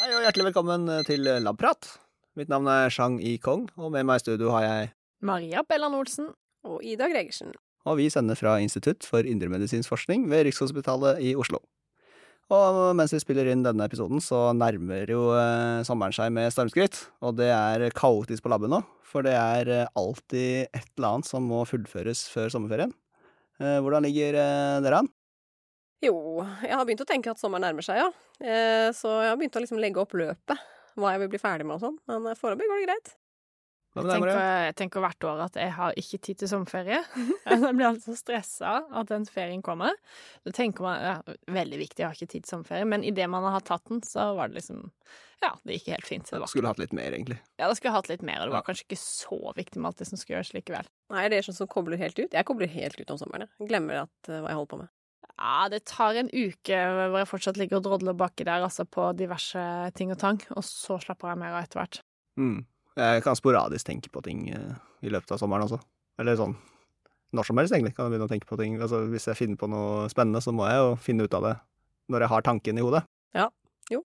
Hei 0.00 0.14
og 0.16 0.22
hjertelig 0.24 0.46
velkommen 0.46 0.86
til 1.04 1.26
Labprat. 1.44 1.88
Mitt 2.38 2.48
navn 2.48 2.70
er 2.72 2.88
Shang 2.88 3.18
I 3.20 3.34
Kong, 3.42 3.66
og 3.76 3.92
med 3.92 4.06
meg 4.08 4.20
i 4.20 4.22
studio 4.22 4.52
har 4.54 4.62
jeg 4.64 4.92
Maria 5.20 5.60
Bellan 5.68 5.96
Olsen. 5.98 6.30
Og 6.64 6.84
Ida 6.84 7.08
Gregersen. 7.08 7.52
Og 7.84 7.96
vi 8.00 8.10
sender 8.12 8.36
fra 8.36 8.58
Institutt 8.60 9.04
for 9.08 9.24
indremedisinsk 9.24 9.88
forskning 9.88 10.30
ved 10.30 10.44
Rikshospitalet 10.48 11.20
i 11.24 11.34
Oslo. 11.36 11.60
Og 12.50 12.78
mens 12.98 13.12
vi 13.14 13.20
spiller 13.22 13.46
inn 13.52 13.62
denne 13.62 13.86
episoden, 13.86 14.18
så 14.22 14.48
nærmer 14.56 15.10
jo 15.10 15.28
eh, 15.38 15.84
sommeren 15.86 16.14
seg 16.16 16.32
med 16.34 16.50
stormskritt. 16.50 16.98
Og 17.22 17.36
det 17.38 17.52
er 17.54 17.84
kaotisk 17.94 18.42
på 18.42 18.50
laben 18.50 18.72
nå, 18.74 18.80
for 19.06 19.26
det 19.26 19.36
er 19.38 19.70
eh, 19.70 19.92
alltid 19.98 20.66
et 20.66 20.88
eller 20.96 21.12
annet 21.12 21.30
som 21.30 21.46
må 21.46 21.62
fullføres 21.68 22.24
før 22.32 22.50
sommerferien. 22.50 22.90
Eh, 23.62 23.78
hvordan 23.78 24.02
ligger 24.08 24.40
eh, 24.40 24.80
dere 24.82 25.04
an? 25.04 25.12
Jo, 26.02 26.16
jeg 26.64 26.74
har 26.74 26.86
begynt 26.88 27.04
å 27.04 27.08
tenke 27.08 27.30
at 27.30 27.38
sommeren 27.38 27.68
nærmer 27.68 27.86
seg, 27.86 28.00
ja. 28.00 28.10
Eh, 28.40 28.88
så 28.96 29.20
jeg 29.20 29.30
har 29.30 29.38
begynt 29.38 29.60
å 29.60 29.62
liksom 29.62 29.80
legge 29.82 30.02
opp 30.02 30.16
løpet. 30.18 30.68
Hva 30.98 31.14
jeg 31.14 31.22
vil 31.22 31.30
bli 31.36 31.40
ferdig 31.42 31.68
med 31.68 31.78
og 31.78 31.84
sånn. 31.84 31.98
Men 32.10 32.34
foreløpig 32.34 32.66
går 32.66 32.82
det 32.82 32.86
greit. 32.88 33.12
Hva 33.90 34.02
Jeg 34.02 34.06
med 34.06 34.10
deg, 34.12 34.20
tenker, 34.20 34.36
Maria? 34.38 34.66
jeg 34.70 34.74
tenker 34.78 35.02
hvert 35.02 35.24
år 35.26 35.40
at 35.48 35.56
jeg 35.58 35.70
har 35.74 35.94
ikke 35.98 36.18
tid 36.22 36.38
til 36.38 36.48
sommerferie. 36.52 36.98
Jeg 37.50 37.72
blir 37.74 37.86
altså 37.88 38.12
så 38.12 38.18
stressa 38.20 38.74
at 39.00 39.08
den 39.10 39.24
ferien 39.26 39.62
kommer. 39.66 39.96
Da 40.46 40.52
tenker 40.54 40.84
man 40.86 41.00
ja, 41.02 41.14
veldig 41.50 41.78
viktig, 41.80 41.98
jeg 41.98 42.06
har 42.06 42.14
ikke 42.14 42.28
tid 42.30 42.44
til 42.46 42.52
sommerferie. 42.52 42.86
Men 42.86 43.02
idet 43.02 43.26
man 43.32 43.42
har 43.50 43.64
tatt 43.66 43.82
den, 43.90 43.98
så 44.06 44.28
var 44.38 44.48
det 44.52 44.60
liksom 44.60 44.84
Ja, 45.42 45.50
det 45.66 45.80
gikk 45.80 45.88
helt 45.96 46.06
fint. 46.06 46.30
Det 46.30 46.38
var, 46.38 46.46
Skulle 46.52 46.70
hatt 46.70 46.78
litt 46.78 46.92
mer, 46.94 47.10
egentlig. 47.16 47.40
ja, 47.58 47.66
da 47.66 47.74
skulle 47.74 47.90
jeg 47.90 47.96
hatt 47.98 48.10
litt 48.12 48.22
mer, 48.22 48.38
og 48.44 48.46
det 48.46 48.54
var 48.54 48.62
Ja. 48.62 48.68
kanskje 48.70 48.86
ikke 48.86 49.00
så 49.02 49.40
viktig 49.58 49.80
med 49.82 49.88
alt 49.90 49.98
det 50.04 50.06
som 50.06 50.20
skulle 50.22 50.38
gjøres 50.38 50.54
likevel. 50.54 50.86
Nei, 51.10 51.26
det 51.32 51.38
er 51.40 51.46
sånn 51.50 51.58
som 51.58 51.66
kobler 51.74 51.98
helt 51.98 52.18
ut. 52.22 52.30
Jeg 52.30 52.46
kobler 52.46 52.68
helt 52.70 53.00
ut 53.00 53.10
om 53.10 53.18
sommeren. 53.18 53.48
jeg. 53.48 53.50
Jeg 53.58 53.68
glemmer 53.74 54.02
at, 54.04 54.14
eh, 54.30 54.38
hva 54.38 54.48
jeg 54.54 54.58
holder 54.60 54.72
på 54.76 54.78
med. 54.84 54.88
Ja, 55.40 55.68
det 55.72 55.84
tar 55.88 56.14
en 56.20 56.28
uke 56.30 56.78
hvor 57.10 57.18
jeg 57.18 57.26
fortsatt 57.32 57.56
ligger 57.56 57.80
og 57.80 57.84
drodler 57.88 58.14
baki 58.14 58.44
der, 58.44 58.62
altså 58.62 58.84
på 58.86 59.10
diverse 59.16 59.66
ting 59.96 60.12
og 60.12 60.18
tang, 60.20 60.38
og 60.54 60.62
så 60.62 61.00
slapper 61.02 61.32
jeg 61.32 61.38
mer 61.42 61.56
av 61.58 61.64
etter 61.64 61.80
hvert. 61.80 62.00
Mm. 62.38 62.60
Jeg 63.00 63.24
kan 63.24 63.38
sporadisk 63.38 63.86
tenke 63.88 64.12
på 64.12 64.22
ting 64.24 64.48
eh, 64.52 64.74
i 65.06 65.12
løpet 65.12 65.32
av 65.34 65.40
sommeren 65.40 65.64
også. 65.66 65.80
Eller 66.20 66.36
sånn 66.38 66.56
når 67.36 67.46
som 67.46 67.60
helst, 67.60 67.74
egentlig, 67.74 67.94
kan 67.94 68.08
jeg 68.08 68.14
begynne 68.14 68.26
å 68.26 68.32
tenke 68.32 68.48
på 68.50 68.58
ting. 68.58 68.76
Altså, 68.82 69.04
hvis 69.10 69.28
jeg 69.30 69.38
finner 69.38 69.58
på 69.58 69.68
noe 69.70 70.08
spennende, 70.10 70.42
så 70.42 70.50
må 70.54 70.66
jeg 70.66 70.80
jo 70.80 70.90
finne 70.98 71.26
ut 71.26 71.36
av 71.38 71.46
det 71.46 71.54
når 72.10 72.24
jeg 72.24 72.32
har 72.32 72.46
tanken 72.46 72.80
i 72.80 72.82
hodet. 72.82 73.04
Ja, 73.38 73.46
jo. 73.92 74.00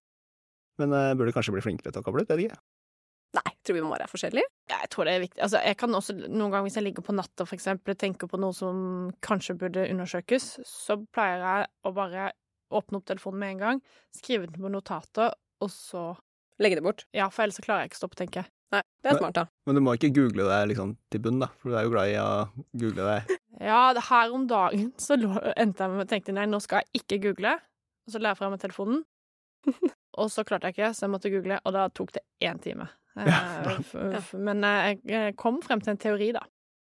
Men 0.78 0.94
jeg 0.94 1.18
burde 1.18 1.34
kanskje 1.34 1.56
bli 1.56 1.64
flinkere 1.64 1.90
til 1.90 2.04
å 2.04 2.06
koble 2.06 2.22
ut, 2.22 2.30
vet 2.30 2.44
ikke. 2.44 2.60
Nei, 3.34 3.42
jeg 3.50 3.58
tror 3.66 3.76
vi 3.76 3.82
må 3.82 3.90
være 3.90 4.06
forskjellige. 4.08 4.50
Jeg 4.70 4.90
tror 4.94 5.08
det 5.08 5.14
er 5.16 5.24
viktig. 5.24 5.40
Altså, 5.42 5.62
jeg 5.66 5.78
kan 5.80 5.98
også 5.98 6.14
noen 6.22 6.52
ganger 6.52 6.68
hvis 6.68 6.78
jeg 6.78 6.86
ligger 6.86 7.06
på 7.08 7.16
natta 7.16 7.48
for 7.48 7.58
eksempel, 7.58 7.98
tenker 7.98 8.30
på 8.30 8.40
noe 8.40 8.54
som 8.56 8.78
kanskje 9.26 9.58
burde 9.58 9.88
undersøkes, 9.90 10.46
så 10.68 11.00
pleier 11.10 11.42
jeg 11.42 11.66
å 11.82 11.92
bare 11.96 12.30
åpne 12.76 13.00
opp 13.00 13.10
telefonen 13.10 13.42
med 13.42 13.56
en 13.56 13.64
gang, 13.64 13.82
skrive 14.14 14.46
den 14.46 14.62
på 14.62 14.70
notater, 14.70 15.34
og 15.62 15.70
så 15.72 16.12
Legge 16.58 16.76
det 16.78 16.82
bort. 16.86 17.04
Ja, 17.12 17.28
for 17.28 17.42
ellers 17.44 17.56
så 17.60 17.64
klarer 17.66 17.84
jeg 17.84 17.90
ikke 17.92 17.98
å 17.98 18.02
stoppe 18.04 18.16
å 18.16 18.22
tenke. 18.24 18.44
Nei, 18.72 18.80
det 19.02 19.10
er 19.10 19.12
Men- 19.14 19.18
smart, 19.20 19.34
da. 19.34 19.44
Men 19.66 19.74
du 19.76 19.80
må 19.84 19.92
ikke 19.96 20.12
google 20.16 20.46
deg 20.48 20.68
liksom 20.72 20.96
til 21.10 21.20
bunn, 21.20 21.38
da, 21.42 21.46
for 21.60 21.70
du 21.70 21.76
er 21.76 21.84
jo 21.84 21.90
glad 21.92 22.08
i 22.08 22.16
å 22.22 22.30
google 22.76 23.10
deg. 23.12 23.36
Ja, 23.56 23.94
her 23.96 24.32
om 24.36 24.42
dagen 24.46 24.90
så 25.00 25.16
lå, 25.16 25.30
endte 25.56 25.80
jeg 25.86 25.90
med 25.94 26.04
å 26.04 26.08
tenke 26.10 26.32
nei, 26.36 26.44
nå 26.44 26.58
skal 26.60 26.82
jeg 26.82 27.00
ikke 27.00 27.18
google, 27.22 27.54
og 28.06 28.12
så 28.12 28.20
la 28.20 28.34
jeg 28.34 28.36
fra 28.42 28.50
meg 28.52 28.60
telefonen. 28.60 29.04
Og 30.16 30.30
så 30.32 30.44
klarte 30.48 30.68
jeg 30.70 30.74
ikke, 30.76 30.90
så 30.96 31.04
jeg 31.06 31.10
måtte 31.12 31.28
google, 31.32 31.56
og 31.64 31.72
da 31.76 31.86
tok 31.92 32.12
det 32.16 32.22
én 32.44 32.60
time. 32.62 32.86
Eh, 33.16 33.24
Ja. 33.32 33.76
f- 33.80 34.34
Men 34.36 34.62
eh, 34.64 34.96
jeg 35.08 35.36
kom 35.40 35.62
frem 35.64 35.80
til 35.80 35.94
en 35.94 35.96
teori, 36.00 36.32
da. 36.36 36.42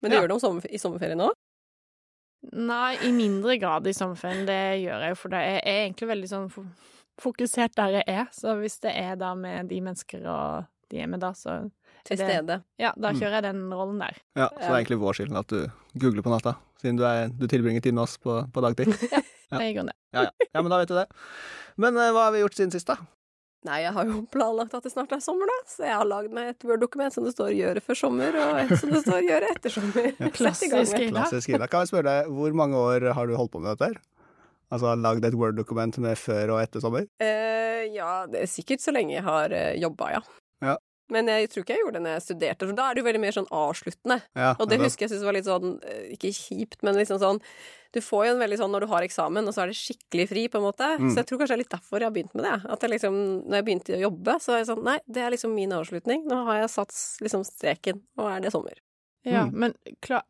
Men 0.01 0.09
du 0.11 0.15
Ja. 0.17 0.21
gjør 0.23 0.27
det 0.27 0.33
om 0.35 0.39
sommer, 0.41 0.65
i 0.73 0.77
sommerferien 0.81 1.21
òg? 1.21 1.33
Nei, 2.53 2.95
i 3.05 3.11
mindre 3.13 3.57
grad 3.61 3.85
i 3.89 3.93
sommerferien. 3.93 4.45
Det 4.45 4.57
gjør 4.83 5.01
jeg 5.05 5.13
jo, 5.13 5.17
for 5.21 5.33
det 5.33 5.37
er, 5.41 5.55
jeg 5.59 5.63
er 5.75 5.83
egentlig 5.87 6.09
veldig 6.11 6.29
sånn 6.31 6.47
fokusert 7.21 7.75
der 7.75 7.99
jeg 7.99 8.03
er. 8.07 8.25
Så 8.31 8.55
hvis 8.59 8.79
det 8.83 8.91
er 8.95 9.15
da 9.15 9.33
med 9.35 9.69
de 9.69 9.81
mennesker 9.81 10.25
og 10.27 10.65
de 10.91 10.99
er 11.01 11.07
med 11.07 11.19
da, 11.23 11.31
så 11.33 11.71
Til 12.05 12.17
Det- 12.17 12.27
stede. 12.29 12.63
ja, 12.77 12.91
da 12.95 13.11
Mm. 13.11 13.19
kjører 13.19 13.31
jeg 13.41 13.43
den 13.43 13.73
rollen 13.73 13.97
der. 13.99 14.13
Ja, 14.35 14.47
Så 14.49 14.59
det 14.59 14.63
er 14.69 14.75
egentlig 14.75 14.99
vår 14.99 15.13
skyld 15.17 15.37
at 15.39 15.47
du 15.47 15.71
googler 15.97 16.21
på 16.21 16.29
natta, 16.29 16.55
siden 16.79 16.97
du, 16.97 17.03
er, 17.03 17.27
du 17.29 17.47
tilbringer 17.47 17.81
tid 17.81 17.93
med 17.93 18.03
oss 18.03 18.17
på, 18.17 18.45
på 18.51 18.61
dagtid. 18.61 18.87
Ja. 19.51 19.57
det 19.59 19.65
er 19.65 19.69
i 19.69 19.73
grunnen 19.73 19.87
det. 19.93 19.95
Ja, 20.13 20.21
ja. 20.23 20.29
ja, 20.55 20.61
men 20.61 20.69
da 20.71 20.77
vet 20.79 20.87
du 20.89 20.95
det. 20.95 21.05
Men 21.77 21.95
uh, 21.97 22.11
hva 22.11 22.23
har 22.25 22.31
vi 22.33 22.39
gjort 22.41 22.55
siden 22.57 22.71
sist, 22.71 22.87
da? 22.87 22.95
Nei, 23.65 23.79
jeg 23.81 23.93
har 23.93 24.05
jo 24.05 24.23
planlagt 24.31 24.73
at 24.73 24.83
det 24.83 24.91
snart 24.91 25.11
er 25.13 25.19
sommer, 25.21 25.45
da. 25.49 25.57
Så 25.69 25.85
jeg 25.85 25.93
har 25.97 26.05
lagd 26.05 26.31
meg 26.33 26.49
et 26.49 26.63
Word-dokument 26.65 27.13
som 27.13 27.23
det 27.25 27.33
står 27.35 27.49
'gjøre 27.53 27.81
før 27.81 27.95
sommer', 27.97 28.33
og 28.37 28.59
et 28.71 28.77
som 28.79 28.89
det 28.89 29.01
står 29.05 29.21
'gjøre 29.25 29.49
etter 29.55 29.69
sommer'. 29.73 30.13
ja, 30.19 30.29
Klassisk. 30.29 30.73
Ida. 30.99 31.11
Klassisk 31.11 31.49
Ida. 31.49 31.67
Kan 31.67 31.79
jeg 31.81 31.87
spørre 31.89 32.03
deg, 32.09 32.27
hvor 32.29 32.53
mange 32.53 32.75
år 32.77 33.13
har 33.13 33.25
du 33.27 33.35
holdt 33.35 33.51
på 33.51 33.61
med 33.61 33.77
dette 33.77 33.85
her? 33.93 34.01
Altså 34.73 34.95
lagd 34.97 35.25
et 35.25 35.35
Word-dokument 35.37 35.97
med 35.99 36.17
før 36.17 36.55
og 36.55 36.61
etter 36.63 36.81
sommer? 36.81 37.05
Eh, 37.21 37.85
ja, 37.93 38.25
det 38.25 38.41
er 38.41 38.49
sikkert 38.49 38.81
så 38.81 38.91
lenge 38.95 39.13
jeg 39.13 39.23
har 39.23 39.51
uh, 39.53 39.73
jobba, 39.77 40.11
ja. 40.17 40.21
Ja. 40.65 40.77
Men 41.13 41.27
jeg 41.29 41.51
tror 41.53 41.61
ikke 41.61 41.75
jeg 41.75 41.83
gjorde 41.83 41.99
det 41.99 42.01
når 42.01 42.13
jeg 42.15 42.23
studerte, 42.25 42.65
for 42.65 42.73
da 42.73 42.85
er 42.89 42.95
det 42.97 43.01
jo 43.03 43.05
veldig 43.05 43.19
mer 43.21 43.33
sånn 43.35 43.49
avsluttende. 43.53 44.15
Ja, 44.33 44.55
Og 44.57 44.65
det 44.65 44.79
nettopp. 44.79 44.85
husker 44.87 45.05
jeg 45.05 45.11
synes 45.13 45.25
var 45.27 45.35
litt 45.37 45.45
sånn 45.45 45.75
eh, 45.85 46.07
Ikke 46.15 46.31
kjipt, 46.33 46.79
men 46.81 46.97
liksom 46.97 47.19
sånn 47.21 47.37
Du 47.93 47.99
får 48.01 48.23
jo 48.25 48.31
en 48.33 48.41
veldig 48.41 48.57
sånn 48.57 48.73
når 48.73 48.81
du 48.81 48.87
har 48.89 49.05
eksamen, 49.05 49.45
og 49.45 49.53
så 49.53 49.61
er 49.61 49.69
det 49.69 49.77
skikkelig 49.77 50.25
fri, 50.31 50.47
på 50.49 50.57
en 50.57 50.65
måte. 50.65 50.87
Mm. 50.97 51.11
Så 51.13 51.21
jeg 51.21 51.27
tror 51.29 51.37
kanskje 51.43 51.53
det 51.53 51.59
er 51.59 51.61
litt 51.61 51.75
derfor 51.75 52.01
jeg 52.01 52.09
har 52.09 52.15
begynt 52.17 52.33
med 52.35 52.43
det. 52.49 52.55
At 52.73 52.81
jeg 52.81 52.91
liksom 52.95 53.19
Når 53.45 53.55
jeg 53.59 53.65
begynte 53.69 53.93
å 53.99 54.01
jobbe, 54.01 54.35
så 54.41 54.55
er 54.55 54.57
jeg 54.63 54.69
sånn 54.71 54.83
Nei, 54.89 54.97
det 55.05 55.21
er 55.21 55.35
liksom 55.35 55.53
min 55.53 55.77
avslutning. 55.77 56.25
Nå 56.25 56.41
har 56.49 56.63
jeg 56.63 56.73
satt 56.73 56.97
liksom 57.21 57.45
streken. 57.45 58.01
og 58.17 58.31
er 58.33 58.41
det 58.41 58.51
sommer. 58.57 58.81
Ja, 59.25 59.45
Mm. 59.45 59.53
men 59.61 59.73
klar, 60.01 60.25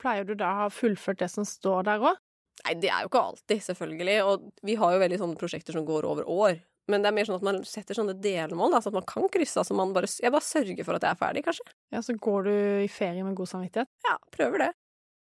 pleier 0.00 0.24
du 0.28 0.34
da 0.36 0.52
å 0.52 0.60
ha 0.64 0.68
fullført 0.68 1.18
det 1.24 1.30
som 1.32 1.44
står 1.48 1.84
der 1.88 1.98
òg? 2.12 2.16
Nei, 2.64 2.76
det 2.80 2.88
er 2.88 3.02
jo 3.04 3.10
ikke 3.10 3.24
alltid, 3.30 3.64
selvfølgelig. 3.66 4.14
Og 4.28 4.46
vi 4.64 4.76
har 4.80 4.94
jo 4.94 5.02
veldig 5.02 5.18
sånne 5.20 5.40
prosjekter 5.40 5.76
som 5.76 5.84
går 5.88 6.06
over 6.08 6.28
år. 6.30 6.60
Men 6.88 7.00
det 7.04 7.08
er 7.08 7.16
mer 7.16 7.26
sånn 7.28 7.38
at 7.40 7.44
man 7.46 7.58
setter 7.64 7.96
sånne 7.96 8.14
delmål, 8.20 8.74
da, 8.76 8.80
så 8.84 8.90
at 8.92 8.96
man 8.98 9.06
kan 9.08 9.26
krysse 9.32 9.60
av. 9.60 9.66
Så 9.68 9.76
man 9.76 9.92
bare 9.96 10.08
Jeg 10.08 10.32
bare 10.32 10.44
sørger 10.44 10.84
for 10.84 10.96
at 10.98 11.04
jeg 11.06 11.16
er 11.16 11.20
ferdig, 11.20 11.44
kanskje. 11.46 11.66
Ja, 11.92 12.00
så 12.04 12.16
går 12.16 12.48
du 12.48 12.54
i 12.84 12.88
ferie 12.92 13.24
med 13.24 13.36
god 13.38 13.48
samvittighet? 13.52 13.88
Ja, 14.06 14.18
prøver 14.32 14.66
det. 14.66 14.72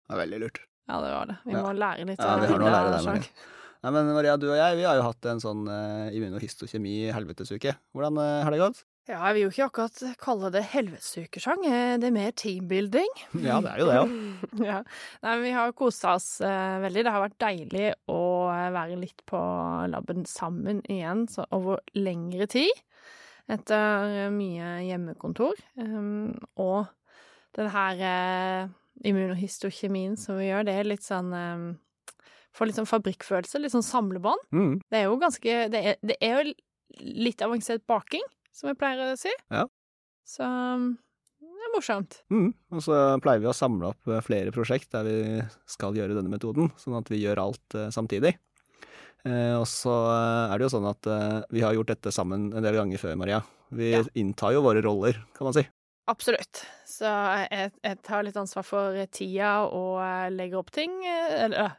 Det 0.09 0.15
er 0.17 0.21
veldig 0.23 0.41
lurt. 0.45 0.59
Ja, 0.89 0.99
det 1.05 1.13
var 1.13 1.25
det. 1.29 1.37
Vi 1.45 1.53
Ja. 1.53 1.61
må 1.61 1.73
lære 1.77 2.05
litt 2.05 2.19
Ja, 2.21 2.35
vi 2.41 2.47
har 2.49 2.59
noe 2.61 2.69
å 2.69 2.73
lære 2.73 2.91
der. 2.97 3.05
Maria. 3.05 3.47
Nei, 3.79 3.91
men 3.95 4.09
Maria, 4.13 4.37
du 4.37 4.49
og 4.51 4.57
jeg, 4.57 4.75
vi 4.75 4.83
har 4.83 4.95
jo 4.99 5.03
hatt 5.05 5.25
en 5.31 5.39
sånn 5.39 5.61
uh, 5.69 6.09
immunohistokjemi 6.11 7.11
helvetesuke. 7.15 7.75
Hvordan 7.95 8.17
uh, 8.19 8.43
har 8.43 8.51
det 8.51 8.59
gått? 8.59 8.81
Ja, 9.09 9.23
jeg 9.25 9.35
vil 9.35 9.41
jo 9.47 9.49
ikke 9.49 9.65
akkurat 9.65 10.17
kalle 10.21 10.51
det 10.53 10.61
helvetesukesang. 10.69 11.63
Eh, 11.65 11.95
Det 11.97 12.09
er 12.11 12.13
mer 12.13 12.33
teambuilding. 12.37 13.09
Ja, 13.47 13.55
det 13.65 13.71
er 13.71 13.79
jo 13.81 13.87
det 13.89 13.95
ja. 13.95 14.03
Ja. 14.69 14.81
Nei, 15.23 15.31
men 15.33 15.45
vi 15.47 15.53
har 15.55 15.73
kosa 15.77 16.13
oss 16.19 16.27
eh, 16.45 16.75
veldig. 16.83 17.05
Det 17.07 17.13
har 17.15 17.23
vært 17.25 17.39
deilig 17.41 17.87
å 18.13 18.19
eh, 18.53 18.67
være 18.75 18.99
litt 19.01 19.23
på 19.29 19.39
laben 19.89 20.27
sammen 20.29 20.83
igjen 20.85 21.25
så 21.31 21.47
over 21.57 21.81
lengre 21.97 22.45
tid. 22.53 22.69
Etter 23.49 24.13
eh, 24.27 24.29
mye 24.29 24.75
hjemmekontor. 24.85 25.57
Um, 25.81 26.35
og 26.61 26.85
den 27.57 27.71
her 27.73 28.05
eh, 28.05 28.69
immunohistokjemien 29.09 30.19
som 30.21 30.37
vi 30.37 30.51
gjør, 30.51 30.67
det 30.69 30.75
er 30.77 30.89
litt 30.93 31.05
sånn 31.05 31.33
um, 31.33 31.69
Får 32.57 32.65
litt 32.65 32.77
sånn 32.79 32.89
fabrikkfølelse, 32.89 33.59
litt 33.61 33.71
sånn 33.73 33.85
samlebånd. 33.85 34.41
Mm. 34.57 34.71
Det 34.89 34.97
er 34.97 35.03
jo 35.05 35.17
ganske 35.21 35.57
Det 35.69 35.81
er, 35.91 35.97
det 36.01 36.15
er 36.25 36.39
jo 36.39 36.53
litt 37.29 37.41
avansert 37.45 37.83
baking, 37.87 38.23
som 38.55 38.69
jeg 38.71 38.79
pleier 38.79 39.13
å 39.13 39.17
si. 39.19 39.31
Ja. 39.53 39.65
Så 40.27 40.43
um, 40.45 40.91
det 41.39 41.65
er 41.67 41.73
morsomt. 41.75 42.19
Mm. 42.33 42.51
Og 42.75 42.83
så 42.85 42.97
pleier 43.23 43.41
vi 43.43 43.49
å 43.51 43.55
samle 43.55 43.91
opp 43.93 44.07
eh, 44.11 44.21
flere 44.25 44.51
prosjekt 44.55 44.91
der 44.95 45.07
vi 45.07 45.17
skal 45.69 45.95
gjøre 45.97 46.15
denne 46.17 46.31
metoden, 46.31 46.69
sånn 46.79 46.97
at 46.99 47.09
vi 47.11 47.21
gjør 47.23 47.41
alt 47.45 47.75
eh, 47.79 47.89
samtidig. 47.95 48.35
Eh, 49.27 49.55
og 49.59 49.65
så 49.67 49.91
er 50.13 50.53
det 50.59 50.67
jo 50.69 50.73
sånn 50.77 50.87
at 50.87 51.09
eh, 51.11 51.39
vi 51.51 51.63
har 51.65 51.75
gjort 51.75 51.91
dette 51.91 52.13
sammen 52.15 52.49
en 52.55 52.63
del 52.63 52.77
ganger 52.79 53.01
før, 53.01 53.17
Maria. 53.19 53.41
Vi 53.75 53.91
Ja. 53.93 54.03
inntar 54.17 54.55
jo 54.55 54.63
våre 54.65 54.81
roller, 54.81 55.19
kan 55.37 55.49
man 55.49 55.53
si. 55.57 55.65
Absolutt. 56.09 56.63
Så 56.89 57.05
jeg, 57.05 57.71
jeg 57.85 57.99
tar 58.07 58.23
litt 58.25 58.37
ansvar 58.39 58.65
for 58.65 58.95
tida 59.13 59.51
og 59.69 59.99
legger 60.33 60.57
opp 60.63 60.71
ting. 60.73 60.95
Eller 61.05 61.75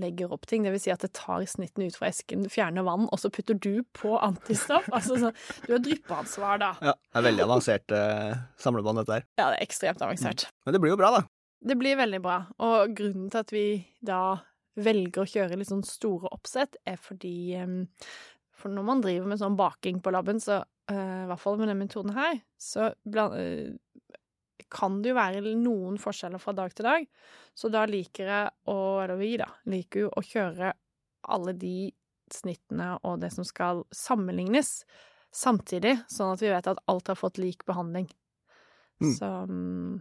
legger 0.00 0.32
opp 0.32 0.46
ting, 0.48 0.64
det 0.64 0.72
vil 0.74 0.82
si 0.82 0.92
at 0.92 1.02
det 1.04 1.12
tar 1.16 1.44
snittene 1.48 1.88
ut 1.90 1.96
fra 1.98 2.08
esken, 2.08 2.46
fjerner 2.52 2.86
vann, 2.86 3.06
og 3.12 3.20
så 3.20 3.30
putter 3.32 3.58
du 3.60 3.82
på 3.96 4.16
antistoff. 4.18 4.88
Altså 4.96 5.18
så, 5.20 5.32
Du 5.66 5.74
har 5.74 5.82
dryppeansvar, 5.84 6.60
da. 6.62 6.72
Ja, 6.80 6.94
det 6.96 7.20
er 7.20 7.26
veldig 7.28 7.44
avansert 7.46 7.96
eh, 7.96 8.36
samlebånd, 8.62 9.02
dette 9.02 9.18
her. 9.18 9.26
Ja, 9.38 9.50
det 9.52 9.58
er 9.58 9.66
ekstremt 9.66 10.04
avansert. 10.04 10.46
Men 10.66 10.76
det 10.76 10.82
blir 10.82 10.94
jo 10.94 11.00
bra, 11.00 11.12
da. 11.18 11.24
Det 11.66 11.76
blir 11.80 11.98
veldig 11.98 12.22
bra. 12.24 12.38
Og 12.62 12.94
grunnen 12.96 13.30
til 13.32 13.42
at 13.42 13.52
vi 13.54 13.66
da 14.04 14.22
velger 14.76 15.24
å 15.24 15.28
kjøre 15.28 15.56
litt 15.58 15.70
sånn 15.70 15.84
store 15.86 16.30
oppsett, 16.34 16.76
er 16.84 16.98
fordi 17.00 17.54
em, 17.56 17.78
For 18.56 18.72
når 18.72 18.84
man 18.88 19.02
driver 19.04 19.28
med 19.28 19.40
sånn 19.40 19.56
baking 19.56 19.98
på 20.00 20.12
laben, 20.14 20.38
så 20.40 20.62
eh, 20.88 21.24
i 21.24 21.26
hvert 21.28 21.42
fall 21.42 21.58
med 21.60 21.68
den 21.68 21.80
metoden 21.80 22.14
her, 22.16 22.38
så 22.56 22.90
bland, 23.04 23.36
eh, 23.36 23.74
kan 24.72 25.00
det 25.02 25.12
jo 25.12 25.18
være 25.18 25.54
noen 25.58 25.98
forskjeller 26.00 26.42
fra 26.42 26.54
dag 26.56 26.74
til 26.74 26.88
dag. 26.88 27.06
Så 27.56 27.70
da 27.72 27.84
liker 27.88 28.30
jeg 28.30 28.50
å 28.72 28.78
Eller 29.04 29.20
vi, 29.20 29.36
da, 29.40 29.48
liker 29.70 30.06
jo 30.06 30.10
å 30.12 30.24
kjøre 30.24 30.72
alle 31.32 31.54
de 31.58 31.92
snittene 32.32 32.96
og 33.06 33.20
det 33.22 33.30
som 33.34 33.46
skal 33.46 33.84
sammenlignes, 33.94 34.80
samtidig, 35.34 35.96
sånn 36.10 36.32
at 36.34 36.42
vi 36.42 36.50
vet 36.50 36.68
at 36.70 36.82
alt 36.90 37.10
har 37.12 37.18
fått 37.18 37.38
lik 37.38 37.64
behandling. 37.68 38.08
Mm. 39.02 39.12
Så 39.14 39.26
mm, 39.26 39.98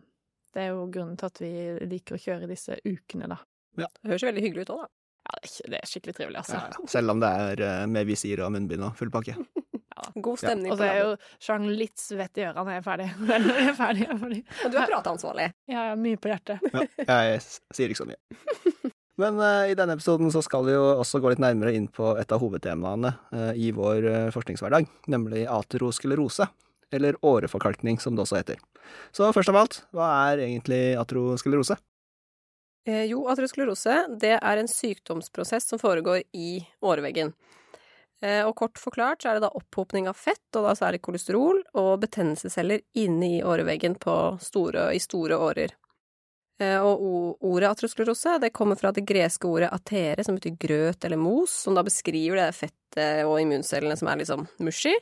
Det 0.55 0.63
er 0.63 0.69
jo 0.71 0.85
grunnen 0.87 1.17
til 1.19 1.27
at 1.27 1.41
vi 1.43 1.53
liker 1.91 2.15
å 2.15 2.21
kjøre 2.21 2.49
disse 2.49 2.79
ukene, 2.85 3.29
da. 3.29 3.41
Det 3.75 4.07
høres 4.07 4.23
jo 4.23 4.29
veldig 4.31 4.45
hyggelig 4.45 4.65
ut 4.65 4.73
òg, 4.77 4.85
da. 4.85 4.91
Ja, 5.25 5.37
det 5.41 5.49
er, 5.49 5.77
er 5.81 5.89
skikkelig 5.89 6.15
trivelig, 6.15 6.41
altså. 6.43 6.59
Ja, 6.61 6.71
ja. 6.71 6.89
Selv 6.89 7.15
om 7.15 7.21
det 7.21 7.31
er 7.41 7.63
eh, 7.65 7.85
med 7.91 8.07
visir 8.07 8.43
og 8.45 8.53
munnbind 8.55 8.85
og 8.85 8.97
full 8.97 9.11
pakke. 9.13 9.35
God 10.15 10.41
stemning 10.41 10.73
Og 10.73 10.77
på 10.77 10.83
så 10.83 10.89
er 10.89 10.99
jo 10.99 11.13
Jean 11.47 11.69
litt 11.79 12.01
svett 12.01 12.41
i 12.41 12.45
ørene 12.47 12.65
når 12.65 12.75
jeg 12.75 12.81
er 12.81 12.85
ferdig. 12.89 13.07
Jeg 13.31 13.69
er 13.69 13.77
ferdig, 13.77 14.03
jeg 14.03 14.11
er 14.11 14.19
ferdig. 14.21 14.41
Og 14.65 14.73
du 14.73 14.77
er 14.79 14.91
prateansvarlig. 14.91 15.47
Jeg 15.71 15.79
har 15.79 15.97
mye 15.99 16.19
på 16.19 16.31
hjertet. 16.31 16.67
Ja, 17.05 17.17
jeg 17.29 17.41
sier 17.45 17.91
ikke 17.91 18.01
så 18.03 18.07
mye. 18.09 18.19
Men 19.21 19.39
uh, 19.39 19.63
i 19.71 19.77
denne 19.79 19.95
episoden 19.95 20.31
så 20.33 20.41
skal 20.43 20.65
vi 20.67 20.75
jo 20.75 20.83
også 20.99 21.21
gå 21.23 21.31
litt 21.31 21.43
nærmere 21.43 21.71
inn 21.77 21.87
på 21.87 22.13
et 22.19 22.35
av 22.35 22.43
hovedtemaene 22.43 23.13
uh, 23.31 23.51
i 23.55 23.71
vår 23.75 24.07
uh, 24.09 24.31
forskningshverdag, 24.35 24.89
nemlig 25.11 25.45
aterosklerose, 25.47 26.49
eller 26.91 27.15
åreforkalkning 27.23 28.01
som 28.03 28.17
det 28.17 28.25
også 28.25 28.41
heter. 28.41 28.59
Så 29.15 29.31
først 29.35 29.51
av 29.53 29.61
alt, 29.63 29.81
hva 29.95 30.11
er 30.27 30.43
egentlig 30.49 30.83
aterosklerose? 30.99 31.79
Eh, 32.85 33.07
jo, 33.09 33.23
aterosklerose 33.31 33.95
det 34.21 34.35
er 34.37 34.59
en 34.61 34.69
sykdomsprosess 34.69 35.71
som 35.71 35.81
foregår 35.81 36.21
i 36.37 36.59
åreveggen. 36.85 37.33
Eh, 38.23 38.41
og 38.47 38.55
kort 38.55 38.79
forklart 38.79 39.21
så 39.21 39.31
er 39.31 39.37
det 39.37 39.45
da 39.45 39.53
opphopning 39.57 40.07
av 40.09 40.17
fett, 40.17 40.45
og 40.55 40.67
da 40.67 40.75
særlig 40.77 41.01
kolesterol, 41.03 41.61
og 41.77 41.97
betennelsesceller 42.03 42.85
inne 43.01 43.35
i 43.37 43.43
åreveggen 43.43 43.97
store, 44.41 44.89
i 44.95 45.01
store 45.03 45.39
årer. 45.39 45.75
Eh, 46.61 46.79
og 46.79 47.43
ordet 47.43 47.69
atrosklerose 47.73 48.37
det 48.39 48.53
kommer 48.55 48.79
fra 48.79 48.93
det 48.95 49.03
greske 49.07 49.47
ordet 49.47 49.73
atere, 49.75 50.23
som 50.23 50.37
betyr 50.37 50.55
grøt 50.59 51.05
eller 51.05 51.19
mos, 51.19 51.51
som 51.65 51.75
da 51.75 51.83
beskriver 51.83 52.39
det 52.39 52.51
fettet 52.55 53.25
og 53.27 53.41
immuncellene 53.41 53.97
som 53.99 54.07
er 54.11 54.21
liksom 54.21 54.47
mushy. 54.63 54.95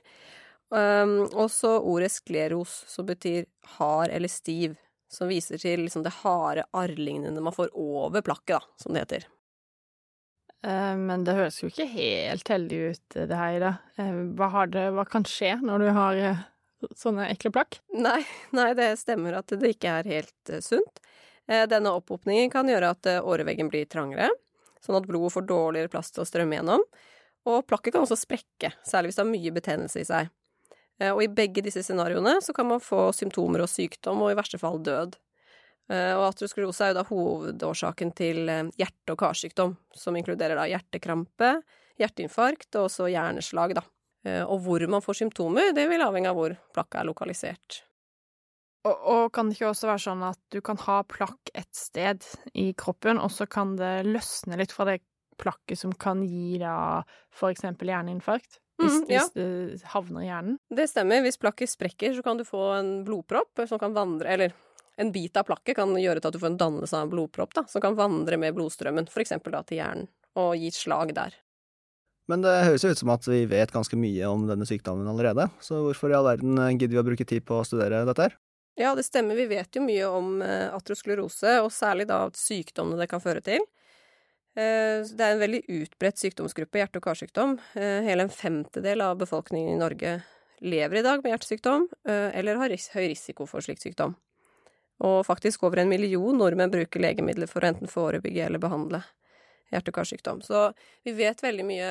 Um, 0.73 1.27
og 1.37 1.51
så 1.53 1.75
ordet 1.85 2.09
skleros, 2.09 2.71
som 2.89 3.05
betyr 3.05 3.45
hard 3.75 4.09
eller 4.09 4.31
stiv, 4.31 4.73
som 5.05 5.29
viser 5.29 5.61
til 5.61 5.83
liksom 5.85 6.01
det 6.01 6.15
harde 6.23 6.63
arrlignende 6.73 7.43
man 7.45 7.53
får 7.53 7.69
over 7.77 8.25
plakket, 8.25 8.57
da, 8.57 8.81
som 8.81 8.95
det 8.95 9.03
heter. 9.03 9.27
Eh, 10.63 10.95
Men 10.97 11.23
det 11.27 11.35
høres 11.37 11.59
jo 11.61 11.69
ikke 11.71 11.87
helt 11.91 12.47
heldig 12.49 12.79
ut, 12.93 13.17
det 13.29 13.35
her, 13.39 13.59
da. 13.63 13.73
Eh, 13.99 14.13
Hva, 14.39 14.65
det, 14.71 14.87
hva 14.95 15.05
kan 15.09 15.25
skje 15.27 15.57
når 15.61 15.83
du 15.83 15.89
har 15.95 16.21
eh, 16.29 16.43
sånne 16.99 17.29
ekle 17.33 17.51
plakk? 17.55 17.79
Nei, 17.95 18.21
nei, 18.57 18.69
det 18.79 18.93
stemmer 19.01 19.39
at 19.41 19.51
det 19.51 19.73
ikke 19.75 19.97
er 19.99 20.11
helt 20.17 20.53
eh, 20.53 20.63
sunt. 20.63 21.03
Eh, 21.47 21.65
denne 21.67 21.91
opphopningen 21.97 22.51
kan 22.53 22.69
gjøre 22.71 22.93
at 22.95 23.09
eh, 23.11 23.19
åreveggen 23.23 23.71
blir 23.73 23.89
trangere, 23.91 24.29
sånn 24.83 24.99
at 24.99 25.07
blodet 25.09 25.33
får 25.35 25.49
dårligere 25.49 25.91
plass 25.91 26.11
til 26.15 26.23
å 26.23 26.27
strømme 26.27 26.55
gjennom. 26.59 26.85
Og 27.49 27.65
plakket 27.67 27.97
kan 27.97 28.05
også 28.05 28.15
sprekke, 28.21 28.69
særlig 28.87 29.11
hvis 29.11 29.17
det 29.19 29.23
har 29.25 29.33
mye 29.33 29.51
betennelse 29.57 29.99
i 29.99 30.07
seg. 30.07 30.31
Eh, 31.01 31.11
Og 31.11 31.25
i 31.25 31.31
begge 31.31 31.63
disse 31.65 31.83
scenarioene 31.83 32.37
så 32.43 32.55
kan 32.55 32.69
man 32.71 32.79
få 32.83 33.09
symptomer 33.15 33.65
og 33.65 33.71
sykdom, 33.71 34.23
og 34.23 34.31
i 34.31 34.39
verste 34.39 34.59
fall 34.61 34.79
død. 34.79 35.17
Eh, 35.91 36.13
Og 36.15 36.29
aterosklerose 36.29 36.85
er 36.85 36.93
jo 36.93 36.99
da 36.99 37.05
hovedårsaken 37.09 38.13
til 38.15 38.49
eh, 38.49 38.69
hjerte- 38.79 39.15
og 39.15 39.19
karsykdom, 39.19 39.77
som 39.95 40.15
inkluderer 40.15 40.55
da 40.59 40.67
hjertekrampe, 40.71 41.55
hjerteinfarkt 41.99 42.77
og 42.79 42.87
også 42.87 43.09
hjerneslag, 43.11 43.75
da. 43.75 43.83
Eh, 44.25 44.43
Og 44.43 44.61
hvor 44.63 44.87
man 44.87 45.03
får 45.03 45.23
symptomer, 45.23 45.73
det 45.75 45.89
vil 45.91 46.05
avhenge 46.05 46.31
av 46.31 46.39
hvor 46.39 46.55
plakket 46.73 47.01
er 47.01 47.09
lokalisert. 47.09 47.83
Og, 48.83 48.95
og 49.07 49.23
kan 49.31 49.47
det 49.47 49.55
ikke 49.55 49.69
også 49.71 49.87
være 49.87 50.03
sånn 50.03 50.23
at 50.27 50.39
du 50.51 50.59
kan 50.63 50.79
ha 50.83 50.97
plakk 51.07 51.51
et 51.55 51.71
sted 51.71 52.25
i 52.53 52.73
kroppen, 52.75 53.19
og 53.19 53.31
så 53.31 53.47
kan 53.47 53.77
det 53.79 54.03
løsne 54.07 54.59
litt 54.59 54.75
fra 54.75 54.89
det 54.89 54.99
plakket 55.39 55.79
som 55.79 55.93
kan 55.95 56.21
gi 56.27 56.59
da 56.61 57.03
for 57.33 57.51
eksempel 57.53 57.91
hjerneinfarkt? 57.91 58.59
Hvis, 58.81 58.99
mm, 59.03 59.07
ja. 59.11 59.21
hvis 59.21 59.31
det 59.37 59.87
havner 59.93 60.23
i 60.23 60.27
hjernen? 60.27 60.59
Det 60.73 60.87
stemmer. 60.89 61.21
Hvis 61.23 61.39
plakket 61.39 61.71
sprekker, 61.71 62.15
så 62.17 62.23
kan 62.25 62.39
du 62.39 62.43
få 62.47 62.63
en 62.79 62.91
blodpropp 63.07 63.63
som 63.69 63.79
kan 63.79 63.93
vandre 63.95 64.31
Eller 64.33 64.55
en 64.97 65.11
bit 65.11 65.37
av 65.39 65.47
plakket 65.47 65.77
kan 65.79 65.93
gjøre 65.97 66.21
til 66.21 66.29
at 66.29 66.35
du 66.35 66.41
får 66.41 66.51
en 66.53 66.59
dannelse 66.61 66.97
av 66.97 67.07
en 67.07 67.13
blodpropp, 67.13 67.53
da, 67.57 67.65
som 67.69 67.83
kan 67.83 67.97
vandre 67.97 68.37
med 68.41 68.55
blodstrømmen, 68.57 69.09
for 69.11 69.23
eksempel 69.23 69.55
da 69.55 69.63
til 69.67 69.81
hjernen, 69.81 70.09
og 70.39 70.55
gi 70.59 70.71
slag 70.73 71.13
der. 71.17 71.35
Men 72.31 72.45
det 72.45 72.53
høres 72.63 72.85
jo 72.85 72.93
ut 72.93 73.01
som 73.01 73.11
at 73.11 73.27
vi 73.27 73.43
vet 73.51 73.73
ganske 73.73 73.99
mye 73.99 74.29
om 74.31 74.45
denne 74.47 74.67
sykdommen 74.69 75.09
allerede, 75.11 75.49
så 75.59 75.81
hvorfor 75.83 76.13
i 76.13 76.17
all 76.17 76.29
verden 76.29 76.57
eh, 76.57 76.73
gidder 76.77 76.95
vi 76.95 77.03
å 77.03 77.07
bruke 77.09 77.27
tid 77.27 77.45
på 77.47 77.59
å 77.59 77.67
studere 77.67 78.05
dette 78.07 78.29
her? 78.29 78.37
Ja, 78.79 78.95
det 78.97 79.03
stemmer. 79.05 79.37
Vi 79.37 79.45
vet 79.51 79.75
jo 79.77 79.83
mye 79.85 80.07
om 80.09 80.39
atrosklerose, 80.41 81.59
og 81.61 81.69
særlig 81.69 82.07
da 82.09 82.23
sykdommene 82.33 83.03
det 83.03 83.09
kan 83.11 83.21
føre 83.21 83.43
til. 83.45 83.61
Eh, 84.55 85.01
Det 85.01 85.21
er 85.21 85.33
en 85.33 85.41
veldig 85.41 85.63
utbredt 85.81 86.21
sykdomsgruppe, 86.21 86.77
hjerte- 86.77 86.97
og 87.01 87.07
karsykdom. 87.07 87.57
Eh, 87.75 88.01
Hele 88.05 88.23
en 88.23 88.29
femtedel 88.29 89.01
av 89.01 89.17
befolkningen 89.17 89.75
i 89.75 89.79
Norge 89.79 90.23
lever 90.61 90.97
i 90.97 91.01
dag 91.01 91.23
med 91.23 91.33
hjertesykdom, 91.33 91.87
eh, 92.07 92.29
eller 92.37 92.57
har 92.57 92.69
høy 92.69 93.07
risiko 93.09 93.47
for 93.47 93.61
slik 93.61 93.79
sykdom. 93.81 94.15
Og 95.03 95.25
faktisk 95.25 95.63
over 95.65 95.81
en 95.81 95.89
million 95.89 96.37
nordmenn 96.37 96.71
bruker 96.71 97.01
legemidler 97.01 97.49
for 97.49 97.63
å 97.63 97.71
enten 97.71 97.89
forebygge 97.89 98.45
eller 98.45 98.61
behandle 98.61 99.01
hjerte- 99.73 99.89
og 99.89 99.97
karsykdom. 99.97 100.43
Så 100.45 100.69
vi 101.03 101.15
vet 101.17 101.43
veldig 101.43 101.65
mye 101.65 101.89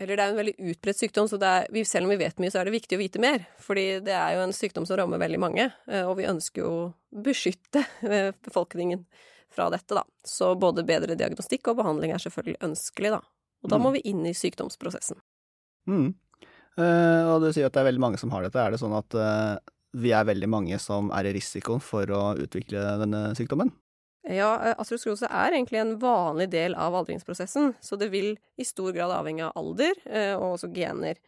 Eller 0.00 0.16
det 0.16 0.22
er 0.24 0.30
en 0.32 0.38
veldig 0.38 0.54
utbredt 0.72 0.98
sykdom, 0.98 1.28
så 1.28 1.36
er, 1.46 1.68
selv 1.84 2.08
om 2.08 2.10
vi 2.10 2.16
vet 2.18 2.38
mye, 2.40 2.50
så 2.50 2.58
er 2.58 2.66
det 2.66 2.72
viktig 2.74 2.96
å 2.96 2.98
vite 2.98 3.20
mer. 3.22 3.44
Fordi 3.60 4.00
det 4.02 4.14
er 4.16 4.32
jo 4.34 4.40
en 4.42 4.54
sykdom 4.56 4.86
som 4.88 4.96
rammer 4.98 5.20
veldig 5.20 5.38
mange, 5.38 5.66
eh, 5.86 6.02
og 6.08 6.16
vi 6.18 6.26
ønsker 6.26 6.64
jo 6.64 6.70
å 6.72 6.88
beskytte 7.22 7.84
eh, 8.08 8.32
befolkningen 8.42 9.04
fra 9.52 9.68
dette, 9.70 9.94
da. 9.94 10.02
Så 10.26 10.54
både 10.58 10.82
bedre 10.88 11.14
diagnostikk 11.14 11.70
og 11.70 11.78
behandling 11.82 12.16
er 12.16 12.24
selvfølgelig 12.24 12.64
ønskelig, 12.66 13.12
da. 13.14 13.20
Og 13.62 13.70
da 13.70 13.78
må 13.78 13.92
vi 13.94 14.02
inn 14.10 14.24
i 14.26 14.34
sykdomsprosessen. 14.34 15.20
Mm. 15.86 16.08
Uh, 16.72 17.34
og 17.34 17.44
du 17.44 17.50
sier 17.52 17.68
at 17.68 17.76
det 17.76 17.82
er 17.82 17.90
veldig 17.92 18.02
mange 18.02 18.18
som 18.18 18.32
har 18.32 18.42
dette. 18.42 18.58
Er 18.58 18.74
det 18.74 18.80
sånn 18.82 18.96
at 18.96 19.14
eh, 19.14 19.54
vi 19.92 20.12
er 20.16 20.26
veldig 20.28 20.48
mange 20.50 20.78
som 20.82 21.10
er 21.14 21.28
i 21.28 21.34
risiko 21.36 21.78
for 21.82 22.10
å 22.12 22.22
utvikle 22.40 22.82
denne 23.02 23.30
sykdommen? 23.38 23.72
Ja, 24.22 24.52
atrosklerose 24.78 25.26
er 25.26 25.56
egentlig 25.56 25.80
en 25.80 25.96
vanlig 26.00 26.48
del 26.52 26.76
av 26.78 26.94
aldringsprosessen, 26.94 27.72
så 27.82 27.98
det 27.98 28.12
vil 28.12 28.36
i 28.60 28.66
stor 28.66 28.92
grad 28.94 29.10
avhenge 29.10 29.48
av 29.48 29.56
alder 29.58 29.98
eh, 30.06 30.34
og 30.36 30.54
også 30.54 30.70
gener. 30.74 31.18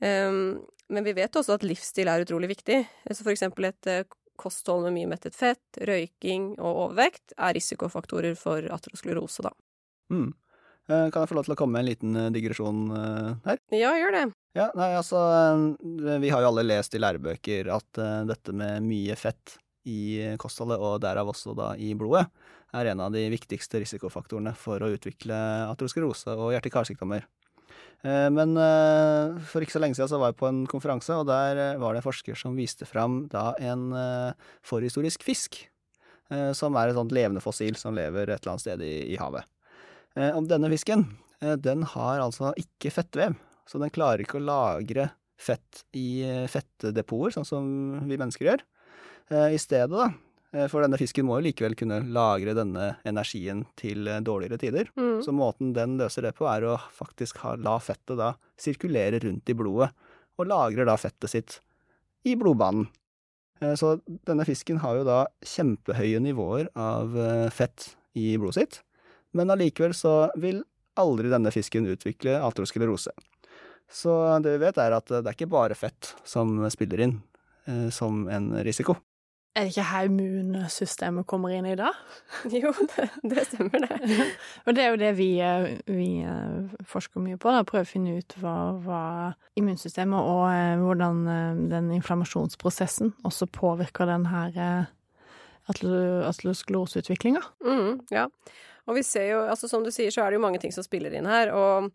Um, 0.00 0.62
men 0.92 1.04
vi 1.06 1.14
vet 1.16 1.36
også 1.36 1.58
at 1.58 1.66
livsstil 1.66 2.08
er 2.10 2.24
utrolig 2.24 2.50
viktig. 2.54 2.80
Så 3.12 3.20
for 3.20 3.34
eksempel 3.34 3.68
et 3.68 3.88
eh, 3.90 4.04
kosthold 4.40 4.86
med 4.88 4.96
mye 4.96 5.10
mettet 5.12 5.36
fett, 5.36 5.64
røyking 5.76 6.54
og 6.58 6.86
overvekt 6.88 7.36
er 7.36 7.54
risikofaktorer 7.56 8.36
for 8.38 8.66
atrosklerose, 8.74 9.44
da. 9.46 9.52
Mm. 10.12 10.32
Eh, 10.90 11.08
kan 11.12 11.22
jeg 11.22 11.30
få 11.30 11.38
lov 11.38 11.46
til 11.46 11.54
å 11.54 11.58
komme 11.58 11.76
med 11.76 11.84
en 11.84 11.90
liten 11.92 12.18
eh, 12.18 12.30
digresjon 12.34 12.84
eh, 12.96 13.28
her? 13.46 13.60
Ja, 13.76 13.94
gjør 14.00 14.16
det. 14.16 14.24
Ja, 14.52 14.68
nei, 14.76 14.90
altså 14.92 15.16
eh, 15.80 16.18
Vi 16.20 16.30
har 16.32 16.44
jo 16.44 16.50
alle 16.50 16.64
lest 16.66 16.92
i 16.92 17.00
lærebøker 17.00 17.70
at 17.72 18.00
uh, 18.00 18.24
dette 18.28 18.52
med 18.56 18.84
mye 18.84 19.16
fett 19.16 19.56
i 19.88 20.36
kostholdet, 20.38 20.78
og 20.78 21.00
derav 21.02 21.32
også 21.32 21.56
da 21.58 21.72
i 21.74 21.88
blodet, 21.98 22.28
er 22.72 22.92
en 22.92 23.00
av 23.02 23.10
de 23.16 23.24
viktigste 23.32 23.80
risikofaktorene 23.82 24.52
for 24.54 24.78
å 24.78 24.92
utvikle 24.94 25.34
atroskerose 25.66 26.36
og 26.36 26.52
hjerte-karsykdommer. 26.54 27.24
Eh, 28.06 28.28
Men 28.30 28.54
for 29.50 29.64
ikke 29.64 29.74
så 29.74 29.82
lenge 29.82 29.98
siden 29.98 30.12
så 30.12 30.20
var 30.22 30.30
jeg 30.30 30.38
på 30.38 30.46
en 30.46 30.62
konferanse, 30.70 31.16
og 31.18 31.26
der 31.26 31.80
var 31.82 31.96
det 31.96 32.04
en 32.04 32.06
forsker 32.06 32.38
som 32.38 32.54
viste 32.54 32.86
fram 32.86 33.24
da 33.34 33.56
en 33.58 33.90
forhistorisk 34.62 35.26
fisk, 35.26 35.58
som 36.54 36.78
er 36.78 36.92
et 36.92 37.00
sånt 37.00 37.12
levende 37.12 37.42
fossil 37.42 37.74
som 37.76 37.98
lever 37.98 38.30
et 38.30 38.38
eller 38.38 38.54
annet 38.54 38.68
sted 38.68 38.86
i, 38.86 38.94
i 39.10 39.18
havet. 39.18 39.50
Om 40.14 40.46
denne 40.46 40.70
fisken, 40.70 41.08
den 41.58 41.82
har 41.90 42.22
altså 42.22 42.54
ikke 42.54 42.94
fettvev, 42.94 43.34
så 43.68 43.80
den 43.82 43.92
klarer 43.94 44.24
ikke 44.24 44.40
å 44.40 44.46
lagre 44.46 45.10
fett 45.42 45.84
i 45.98 46.22
eh, 46.26 46.44
fettdepoter, 46.50 47.36
sånn 47.36 47.48
som 47.48 47.66
vi 48.06 48.18
mennesker 48.18 48.48
gjør. 48.48 48.62
Eh, 49.32 49.56
I 49.56 49.60
stedet, 49.60 49.90
da, 49.90 50.08
eh, 50.54 50.68
for 50.70 50.84
denne 50.84 50.98
fisken 51.00 51.26
må 51.26 51.38
jo 51.38 51.46
likevel 51.48 51.76
kunne 51.78 52.02
lagre 52.14 52.54
denne 52.58 52.92
energien 53.08 53.64
til 53.78 54.08
dårligere 54.24 54.60
tider. 54.62 54.90
Mm. 54.98 55.20
Så 55.26 55.34
måten 55.36 55.74
den 55.76 55.98
løser 56.00 56.28
det 56.28 56.34
på, 56.38 56.48
er 56.50 56.66
å 56.68 56.78
faktisk 56.94 57.42
ha, 57.44 57.56
la 57.58 57.78
fettet 57.82 58.18
da 58.20 58.34
sirkulere 58.60 59.22
rundt 59.24 59.50
i 59.50 59.58
blodet, 59.58 59.92
og 60.40 60.48
lagrer 60.48 60.88
da 60.88 60.96
fettet 61.00 61.30
sitt 61.30 61.58
i 62.26 62.36
blodbanen. 62.38 62.88
Så 63.78 63.92
denne 64.26 64.42
fisken 64.42 64.80
har 64.82 64.96
jo 64.98 65.02
da 65.06 65.18
kjempehøye 65.46 66.18
nivåer 66.18 66.66
av 66.74 67.12
fett 67.54 67.92
i 68.18 68.32
blodet 68.34 68.56
sitt, 68.56 68.78
men 69.38 69.52
allikevel 69.54 69.94
så 69.94 70.14
vil 70.40 70.64
aldri 70.98 71.30
denne 71.30 71.52
fisken 71.54 71.86
utvikle 71.92 72.40
aterosklerose. 72.42 73.12
Så 73.92 74.12
det 74.42 74.56
vi 74.56 74.64
vet 74.64 74.78
er 74.80 74.94
at 74.96 75.10
det 75.12 75.22
er 75.26 75.34
ikke 75.36 75.50
bare 75.52 75.76
fett 75.76 76.14
som 76.24 76.54
spiller 76.72 77.02
inn 77.04 77.16
eh, 77.68 77.88
som 77.92 78.24
en 78.32 78.52
risiko. 78.64 78.96
Er 79.52 79.66
det 79.66 79.74
ikke 79.74 79.84
her 79.84 80.06
immunsystemet 80.08 81.26
kommer 81.28 81.52
inn 81.52 81.66
i 81.68 81.74
dag? 81.76 81.92
Jo, 82.62 82.70
det, 82.94 83.04
det 83.28 83.42
stemmer, 83.50 83.84
det. 83.84 84.24
Og 84.64 84.72
det 84.72 84.84
er 84.86 84.94
jo 84.94 85.00
det 85.02 85.10
vi, 85.18 85.26
eh, 85.44 85.66
vi 85.92 86.06
eh, 86.24 86.72
forsker 86.88 87.20
mye 87.20 87.36
på, 87.36 87.52
da. 87.52 87.60
Prøver 87.68 87.84
å 87.84 87.90
finne 87.90 88.14
ut 88.16 88.36
hva, 88.40 88.54
hva 88.80 89.02
immunsystemet 89.60 90.16
og 90.32 90.46
eh, 90.48 90.80
hvordan 90.80 91.20
den 91.68 91.92
inflammasjonsprosessen 91.98 93.12
også 93.28 93.50
påvirker 93.52 94.08
den 94.08 94.24
her 94.32 94.56
eh, 94.56 94.90
atle- 95.68 96.24
Mm, 97.60 98.00
ja. 98.10 98.24
Og 98.88 98.96
vi 98.96 99.04
ser 99.06 99.28
jo, 99.34 99.44
altså 99.52 99.68
som 99.70 99.84
du 99.84 99.92
sier, 99.94 100.08
så 100.10 100.24
er 100.24 100.32
det 100.32 100.40
jo 100.40 100.46
mange 100.48 100.58
ting 100.64 100.72
som 100.74 100.82
spiller 100.88 101.12
inn 101.14 101.28
her. 101.28 101.52
Og 101.54 101.92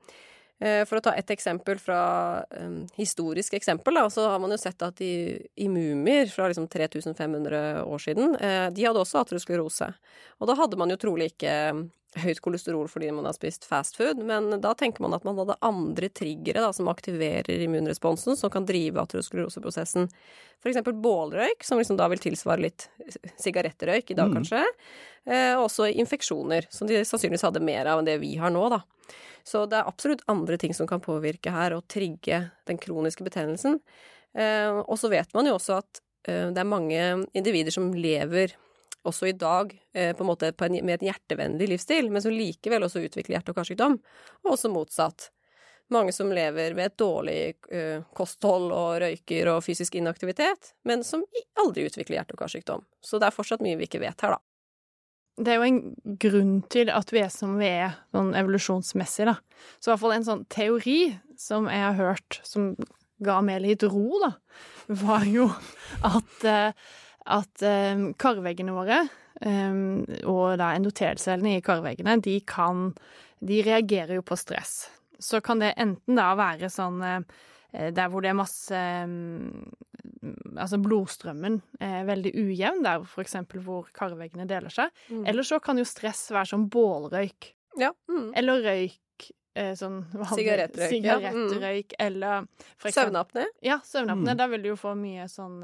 For 0.58 0.98
å 0.98 1.02
ta 1.06 1.12
et 1.14 1.30
eksempel 1.30 1.78
fra 1.78 2.00
um, 2.58 2.80
historisk 2.98 3.54
eksempel, 3.54 3.94
da, 4.00 4.08
så 4.10 4.24
har 4.32 4.40
man 4.42 4.50
jo 4.50 4.58
sett 4.58 4.82
at 4.82 5.04
i, 5.06 5.38
i 5.62 5.68
mumier 5.70 6.32
fra 6.34 6.48
liksom 6.50 6.66
3500 6.74 7.84
år 7.86 8.02
siden, 8.02 8.34
eh, 8.42 8.66
de 8.74 8.88
hadde 8.88 9.04
også 9.04 9.22
atrosklerose. 9.22 9.92
Og 10.42 10.50
da 10.50 10.56
hadde 10.58 10.80
man 10.82 10.90
jo 10.90 10.98
trolig 10.98 11.30
ikke 11.36 11.54
høyt 12.16 12.40
kolesterol 12.42 12.88
fordi 12.90 13.12
man 13.12 13.26
har 13.28 13.36
spist 13.36 13.66
fast 13.68 13.98
food, 14.00 14.18
men 14.24 14.50
da 14.64 14.74
tenker 14.74 15.04
man 15.04 15.14
at 15.14 15.26
man 15.28 15.38
hadde 15.38 15.58
andre 15.66 16.10
triggere 16.10 16.64
da, 16.64 16.72
som 16.74 16.88
aktiverer 16.88 17.66
immunresponsen, 17.66 18.38
som 18.40 18.50
kan 18.54 18.66
drive 18.66 19.02
ateroskleroseprosessen. 19.04 20.08
For 20.64 20.72
eksempel 20.72 20.96
bålrøyk, 21.04 21.64
som 21.68 21.78
liksom 21.78 22.00
da 22.00 22.08
vil 22.08 22.24
tilsvare 22.24 22.64
litt 22.64 22.88
sigarettrøyk 23.44 24.12
i 24.12 24.18
dag, 24.18 24.32
Mm. 24.32 24.38
kanskje. 24.40 24.64
Eh, 25.28 25.56
også 25.60 25.92
infeksjoner, 25.94 26.66
som 26.72 26.88
de 26.88 27.04
sannsynligvis 27.04 27.44
hadde 27.44 27.62
mer 27.62 27.86
av 27.86 28.00
enn 28.00 28.06
det 28.06 28.20
vi 28.22 28.36
har 28.38 28.50
nå, 28.50 28.70
da. 28.70 28.82
Så 29.44 29.68
det 29.70 29.78
er 29.78 29.88
absolutt 29.88 30.24
andre 30.28 30.58
ting 30.58 30.74
som 30.74 30.88
kan 30.88 31.00
påvirke 31.00 31.52
her 31.52 31.74
og 31.74 31.88
trigge 31.88 32.52
den 32.66 32.78
kroniske 32.78 33.24
betennelsen. 33.24 33.80
Eh, 34.36 34.72
og 34.72 34.98
så 34.98 35.10
vet 35.10 35.34
man 35.34 35.46
jo 35.46 35.56
også 35.56 35.78
at 35.78 36.02
eh, 36.28 36.50
det 36.52 36.58
er 36.58 36.68
mange 36.68 37.28
individer 37.34 37.72
som 37.72 37.94
lever 37.94 38.54
også 39.08 39.30
i 39.30 39.36
dag 39.38 39.74
eh, 39.94 40.16
på 40.16 40.24
en 40.24 40.30
måte 40.30 40.52
på 40.54 40.68
en, 40.68 40.80
med 40.86 41.00
en 41.00 41.10
hjertevennlig 41.10 41.70
livsstil, 41.74 42.10
men 42.12 42.24
som 42.24 42.34
likevel 42.34 42.88
også 42.88 43.04
utvikler 43.06 43.38
hjerte- 43.38 43.54
og 43.54 43.60
karsykdom. 43.60 43.98
Og 44.46 44.56
også 44.56 44.72
motsatt. 44.74 45.30
Mange 45.94 46.12
som 46.12 46.32
lever 46.36 46.74
med 46.76 46.90
et 46.90 46.98
dårlig 47.00 47.40
eh, 47.72 48.04
kosthold 48.18 48.74
og 48.76 48.98
røyker 49.06 49.54
og 49.54 49.64
fysisk 49.64 49.96
inaktivitet, 49.96 50.74
men 50.84 51.06
som 51.08 51.24
aldri 51.62 51.86
utvikler 51.88 52.20
hjerte- 52.20 52.36
og 52.36 52.44
karsykdom. 52.44 52.84
Så 53.00 53.22
det 53.22 53.30
er 53.30 53.38
fortsatt 53.38 53.64
mye 53.64 53.80
vi 53.80 53.88
ikke 53.88 54.04
vet 54.04 54.26
her, 54.26 54.36
da. 54.36 54.44
Det 55.38 55.54
er 55.54 55.60
jo 55.62 55.68
en 55.68 55.82
grunn 56.18 56.54
til 56.74 56.90
at 56.90 57.12
vi 57.14 57.22
er 57.22 57.30
som 57.30 57.60
vi 57.60 57.70
er, 57.70 58.00
sånn 58.12 58.34
evolusjonsmessig, 58.36 59.28
da. 59.30 59.38
Så 59.78 59.92
i 59.92 59.92
hvert 59.94 60.02
fall 60.02 60.16
en 60.16 60.26
sånn 60.28 60.46
teori 60.50 61.02
som 61.40 61.70
jeg 61.70 61.84
har 61.84 61.96
hørt, 62.00 62.40
som 62.44 62.72
ga 63.24 63.38
meg 63.46 63.62
litt 63.64 63.86
ro, 63.86 64.10
da, 64.24 64.32
var 65.06 65.26
jo 65.30 65.48
at, 66.06 66.34
eh, 66.44 66.72
at 67.28 67.64
eh, 67.66 68.04
karveggene 68.20 68.74
våre, 68.76 69.02
eh, 69.42 69.80
og 70.28 70.58
da 70.62 70.72
endotelcellene 70.78 71.58
i 71.58 71.64
karveggene, 71.66 72.20
de 72.24 72.40
kan 72.48 72.94
De 73.40 73.60
reagerer 73.62 74.16
jo 74.18 74.24
på 74.26 74.34
stress. 74.40 74.88
Så 75.22 75.42
kan 75.46 75.60
det 75.62 75.76
enten 75.78 76.16
da 76.18 76.32
være 76.38 76.72
sånn 76.74 77.02
eh, 77.06 77.22
der 77.94 78.10
hvor 78.10 78.24
det 78.26 78.32
er 78.32 78.38
masse 78.40 78.80
mm, 79.06 79.68
Altså 80.58 80.80
blodstrømmen 80.82 81.60
er 81.84 82.08
veldig 82.08 82.32
ujevn, 82.34 82.82
der 82.84 83.04
for 83.06 83.22
eksempel 83.22 83.62
hvor 83.62 83.86
karveggene 83.94 84.48
deler 84.50 84.74
seg. 84.74 84.90
Eller 85.30 85.46
så 85.46 85.60
kan 85.62 85.78
jo 85.78 85.86
stress 85.86 86.32
være 86.34 86.50
som 86.50 86.66
bålrøyk. 86.74 87.52
Ja. 87.78 87.92
Mm. 88.10 88.32
Eller 88.42 88.64
røyk 88.66 89.28
eh, 89.54 89.76
sånn 89.78 90.00
vanlig- 90.16 90.40
Sigarettrøyk, 90.40 91.06
ja. 91.06 91.20
Mm. 91.36 91.92
Eller 92.08 92.48
Søvnapné. 92.82 93.46
Ja, 93.62 93.78
søvnapné. 93.86 94.34
Mm. 94.34 94.38
Da 94.42 94.48
vil 94.50 94.66
du 94.66 94.70
jo 94.72 94.80
få 94.80 94.96
mye 94.98 95.28
sånn 95.30 95.62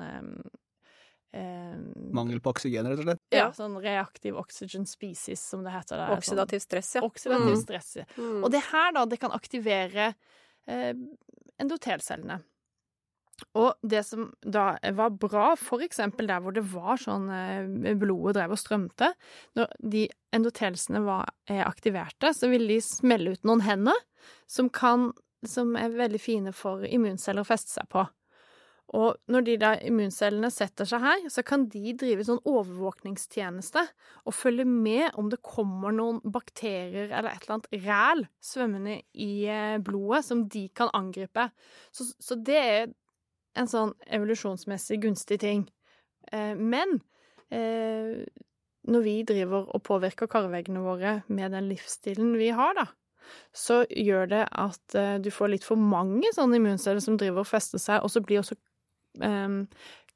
eh, 1.34 1.72
eh, 1.74 1.78
Mangel 2.14 2.40
på 2.40 2.54
oksygen, 2.54 2.86
rett 2.88 3.00
og 3.02 3.08
slett. 3.08 3.22
Ja, 3.34 3.50
sånn 3.52 3.76
reactive 3.82 4.38
oxygen 4.38 4.86
species, 4.86 5.42
som 5.42 5.64
det 5.66 5.72
heter. 5.74 5.98
der. 5.98 6.16
Oksidativ 6.18 6.60
stress, 6.62 6.96
ja. 6.96 7.02
Sånn, 7.02 7.10
oksidativ 7.12 7.54
Mm. 7.56 7.62
stress. 7.64 7.96
ja. 7.98 8.06
Mm. 8.18 8.44
Og 8.44 8.52
det 8.52 8.62
her, 8.72 8.92
da, 8.94 9.06
det 9.06 9.20
kan 9.20 9.32
aktivere 9.32 10.14
eh, 10.68 10.94
endotelcellene. 11.60 12.42
Og 13.58 13.74
det 13.84 14.04
som 14.06 14.28
da 14.46 14.78
var 14.94 15.10
bra, 15.10 15.56
for 15.60 15.82
eksempel 15.84 16.28
der 16.30 16.40
hvor 16.40 16.54
det 16.54 16.64
var 16.72 16.98
sånn 17.02 17.26
eh, 17.34 17.96
blodet 18.00 18.36
drev 18.38 18.54
og 18.56 18.60
strømte, 18.62 19.10
når 19.58 19.74
de 19.82 20.06
endotelsene 20.32 21.02
var 21.04 21.32
er 21.50 21.66
aktiverte, 21.66 22.30
så 22.34 22.48
vil 22.54 22.68
de 22.70 22.78
smelle 22.86 23.34
ut 23.34 23.44
noen 23.44 23.66
hender 23.66 23.98
som 24.48 24.70
kan 24.70 25.12
som 25.46 25.74
er 25.76 25.90
veldig 25.90 26.22
fine 26.24 26.54
for 26.56 26.86
immunceller 26.88 27.44
å 27.44 27.50
feste 27.50 27.74
seg 27.74 27.90
på. 27.92 28.06
Og 28.94 29.18
når 29.34 29.46
de 29.48 29.56
da 29.58 29.72
immuncellene 29.82 30.52
setter 30.54 30.86
seg 30.86 31.02
her, 31.02 31.24
så 31.34 31.42
kan 31.46 31.66
de 31.72 31.96
drive 31.98 32.26
sånn 32.28 32.42
overvåkningstjeneste 32.46 33.82
og 34.30 34.36
følge 34.38 34.68
med 34.70 35.18
om 35.18 35.32
det 35.32 35.42
kommer 35.42 35.96
noen 35.96 36.20
bakterier 36.22 37.08
eller 37.10 37.32
et 37.32 37.48
eller 37.48 37.56
annet 37.58 37.88
ræl 37.88 38.26
svømmende 38.44 39.00
i 39.18 39.32
eh, 39.50 39.80
blodet 39.82 40.22
som 40.28 40.46
de 40.46 40.68
kan 40.78 40.94
angripe. 40.94 41.48
Så, 41.90 42.12
så 42.22 42.38
det 42.38 42.60
er 42.62 42.92
en 43.58 43.70
sånn 43.70 43.94
evolusjonsmessig 44.14 45.00
gunstig 45.02 45.40
ting. 45.42 45.66
Eh, 46.32 46.54
men 46.54 47.00
eh, 47.50 48.22
når 48.94 49.06
vi 49.06 49.16
driver 49.28 49.70
og 49.74 49.84
påvirker 49.88 50.30
karveggene 50.30 50.84
våre 50.84 51.22
med 51.34 51.56
den 51.56 51.70
livsstilen 51.72 52.36
vi 52.38 52.52
har, 52.54 52.76
da, 52.78 52.88
så 53.56 53.84
gjør 53.90 54.30
det 54.34 54.44
at 54.50 54.98
eh, 55.00 55.16
du 55.24 55.32
får 55.34 55.54
litt 55.54 55.68
for 55.68 55.80
mange 55.80 56.30
sånne 56.36 56.60
immunceller 56.60 57.04
som 57.04 57.18
driver 57.20 57.44
og 57.44 57.50
fester 57.50 57.82
seg, 57.82 58.04
og 58.04 58.12
så 58.12 58.24
blir 58.24 58.42
også 58.42 58.58
eh, 59.22 59.58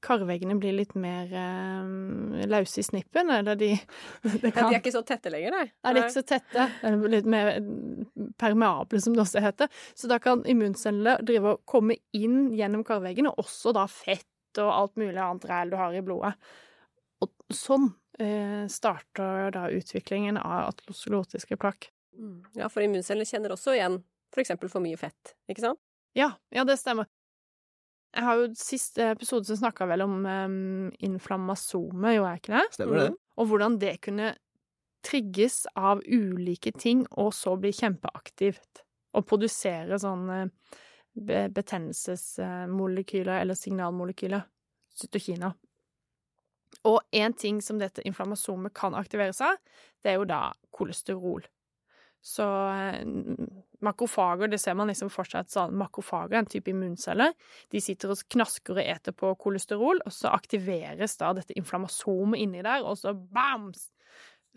karveggene 0.04 0.56
blir 0.56 0.76
litt 0.78 0.94
mer 1.00 1.32
um, 1.34 2.36
lause 2.46 2.80
i 2.80 2.86
snippen, 2.86 3.32
eller 3.34 3.58
de 3.58 3.72
det 4.22 4.52
Ja, 4.54 4.68
de 4.70 4.76
er 4.76 4.80
ikke 4.80 4.94
så 4.94 5.04
tette 5.08 5.32
lenger, 5.34 5.56
nei. 5.56 5.66
Nei, 5.72 5.94
de 5.94 6.02
er 6.02 6.06
ikke 6.06 6.20
så 6.20 6.26
tette. 6.28 6.68
Litt 7.10 7.30
mer 7.30 7.52
permeable, 8.40 9.02
som 9.04 9.16
det 9.18 9.24
også 9.26 9.44
heter. 9.44 9.72
Så 9.98 10.10
da 10.12 10.20
kan 10.24 10.46
immuncellene 10.50 11.18
drive 11.26 11.56
og 11.56 11.66
komme 11.70 11.98
inn 12.18 12.52
gjennom 12.58 12.86
karveggen, 12.88 13.30
og 13.32 13.42
også 13.46 13.74
da 13.78 13.88
fett 13.92 14.62
og 14.62 14.72
alt 14.74 14.98
mulig 15.02 15.20
annet 15.22 15.50
ræl 15.50 15.74
du 15.74 15.78
har 15.80 15.96
i 15.98 16.04
blodet. 16.06 16.34
Og 17.24 17.34
sånn 17.54 17.90
eh, 18.22 18.66
starter 18.70 19.52
da 19.56 19.68
utviklingen 19.74 20.38
av 20.38 20.72
atlosolotiske 20.72 21.58
plakk. 21.58 21.90
Mm. 22.18 22.40
Ja, 22.58 22.70
for 22.70 22.86
immuncellene 22.86 23.28
kjenner 23.30 23.54
også 23.54 23.76
igjen 23.78 24.02
for 24.34 24.44
eksempel 24.44 24.70
for 24.70 24.84
mye 24.84 24.98
fett, 25.00 25.36
ikke 25.50 25.64
sant? 25.64 25.82
Ja, 26.18 26.32
ja, 26.54 26.64
det 26.68 26.80
stemmer. 26.82 27.10
Jeg 28.16 28.24
har 28.24 28.40
jo 28.40 28.50
Sist 28.58 28.98
episode 29.04 29.46
så 29.50 29.58
snakka 29.60 29.88
vel 29.90 30.04
om 30.06 30.20
um, 30.26 30.90
inflammasome, 31.04 32.16
jo 32.16 32.26
er 32.26 32.40
ikke 32.40 32.56
det? 32.56 32.66
Stemmer 32.78 33.02
det? 33.04 33.10
Og 33.38 33.50
hvordan 33.52 33.78
det 33.82 33.98
kunne 34.08 34.34
trigges 35.06 35.66
av 35.78 36.02
ulike 36.04 36.72
ting, 36.76 37.06
og 37.20 37.34
så 37.36 37.56
bli 37.60 37.72
kjempeaktivt. 37.76 38.84
Og 39.16 39.26
produsere 39.28 40.00
sånne 40.02 40.48
be 41.18 41.48
betennelsesmolekyler, 41.54 43.40
eller 43.42 43.58
signalmolekyler. 43.58 44.44
Cytokiner. 44.98 45.54
Og 46.90 47.00
en 47.16 47.34
ting 47.38 47.62
som 47.64 47.80
dette 47.80 48.04
inflammasomet 48.06 48.74
kan 48.78 48.98
aktiveres 48.98 49.42
av, 49.46 49.58
det 50.04 50.12
er 50.12 50.20
jo 50.20 50.28
da 50.30 50.42
kolesterol. 50.74 51.46
Så 52.22 52.46
makrofager, 53.84 54.48
det 54.48 54.60
ser 54.62 54.78
man 54.78 54.90
liksom 54.90 55.10
fortsatt 55.14 55.52
sånn 55.54 55.76
Makrofager, 55.78 56.40
en 56.40 56.50
type 56.50 56.72
immunceller, 56.72 57.34
de 57.74 57.82
sitter 57.84 58.14
og 58.14 58.24
knasker 58.34 58.80
og 58.80 58.84
eter 58.84 59.16
på 59.18 59.34
kolesterol, 59.42 60.02
og 60.06 60.14
så 60.14 60.32
aktiveres 60.34 61.18
da 61.22 61.34
dette 61.38 61.58
inflammasomet 61.60 62.42
inni 62.42 62.66
der, 62.66 62.86
og 62.86 62.98
så 63.00 63.14
bam! 63.14 63.72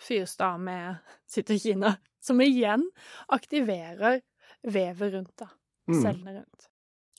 Fyres 0.00 0.32
da 0.40 0.54
med 0.56 0.96
cytokiner, 1.28 1.98
som 2.24 2.40
igjen 2.40 2.86
aktiverer 3.28 4.22
vevet 4.64 5.12
rundt, 5.12 5.34
da. 5.36 5.50
Mm. 5.90 5.98
Cellene 6.00 6.36
rundt. 6.38 6.70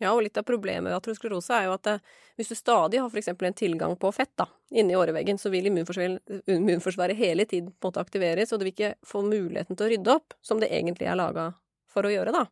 Ja, 0.02 0.16
og 0.16 0.24
litt 0.26 0.38
av 0.40 0.46
problemet 0.48 0.90
ved 0.90 0.98
atrosklerose 0.98 1.54
er 1.54 1.68
jo 1.68 1.76
at 1.76 1.88
eh, 1.92 2.00
hvis 2.40 2.50
du 2.50 2.56
stadig 2.58 2.98
har 2.98 3.10
for 3.12 3.22
eksempel 3.22 3.52
en 3.52 3.58
tilgang 3.58 3.94
på 4.02 4.10
fett 4.16 4.32
da, 4.40 4.48
inni 4.74 4.96
åreveggen, 4.98 5.38
så 5.38 5.52
vil 5.54 5.70
immunforsvaret 5.70 7.20
hele 7.20 7.46
tiden 7.46 7.70
på 7.70 7.86
en 7.86 7.92
måte 7.92 8.02
aktiveres, 8.02 8.50
og 8.50 8.58
du 8.58 8.66
vil 8.66 8.74
ikke 8.74 8.96
få 9.06 9.22
muligheten 9.28 9.78
til 9.78 9.86
å 9.86 9.92
rydde 9.92 10.16
opp, 10.16 10.34
som 10.42 10.64
det 10.64 10.72
egentlig 10.74 11.12
er 11.12 11.20
laga 11.22 11.52
for 11.92 12.08
å 12.08 12.14
gjøre, 12.14 12.34
da. 12.36 12.46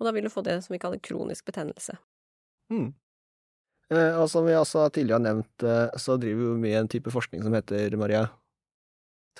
Og 0.00 0.08
da 0.08 0.14
vil 0.16 0.26
du 0.26 0.32
få 0.32 0.44
det 0.46 0.56
som 0.64 0.74
vi 0.74 0.80
kaller 0.80 1.02
kronisk 1.04 1.46
betennelse. 1.50 1.98
Mm. 2.72 2.92
Eh, 3.90 4.14
og 4.16 4.30
som 4.30 4.46
vi 4.46 4.54
også 4.56 4.86
tidligere 4.94 5.18
har 5.18 5.26
nevnt, 5.26 5.66
eh, 5.66 5.98
så 5.98 6.16
driver 6.20 6.54
vi 6.54 6.62
med 6.62 6.78
en 6.78 6.90
type 6.90 7.12
forskning 7.12 7.42
som 7.44 7.56
heter 7.56 7.96
Maria. 8.00 8.28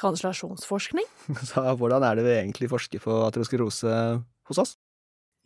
Translasjonsforskning? 0.00 1.06
Så 1.50 1.62
hvordan 1.76 2.04
er 2.06 2.16
det 2.16 2.24
vi 2.24 2.36
egentlig 2.36 2.70
forsker 2.70 3.02
på 3.02 3.16
atroskerose 3.26 3.96
hos 4.48 4.60
oss? 4.62 4.76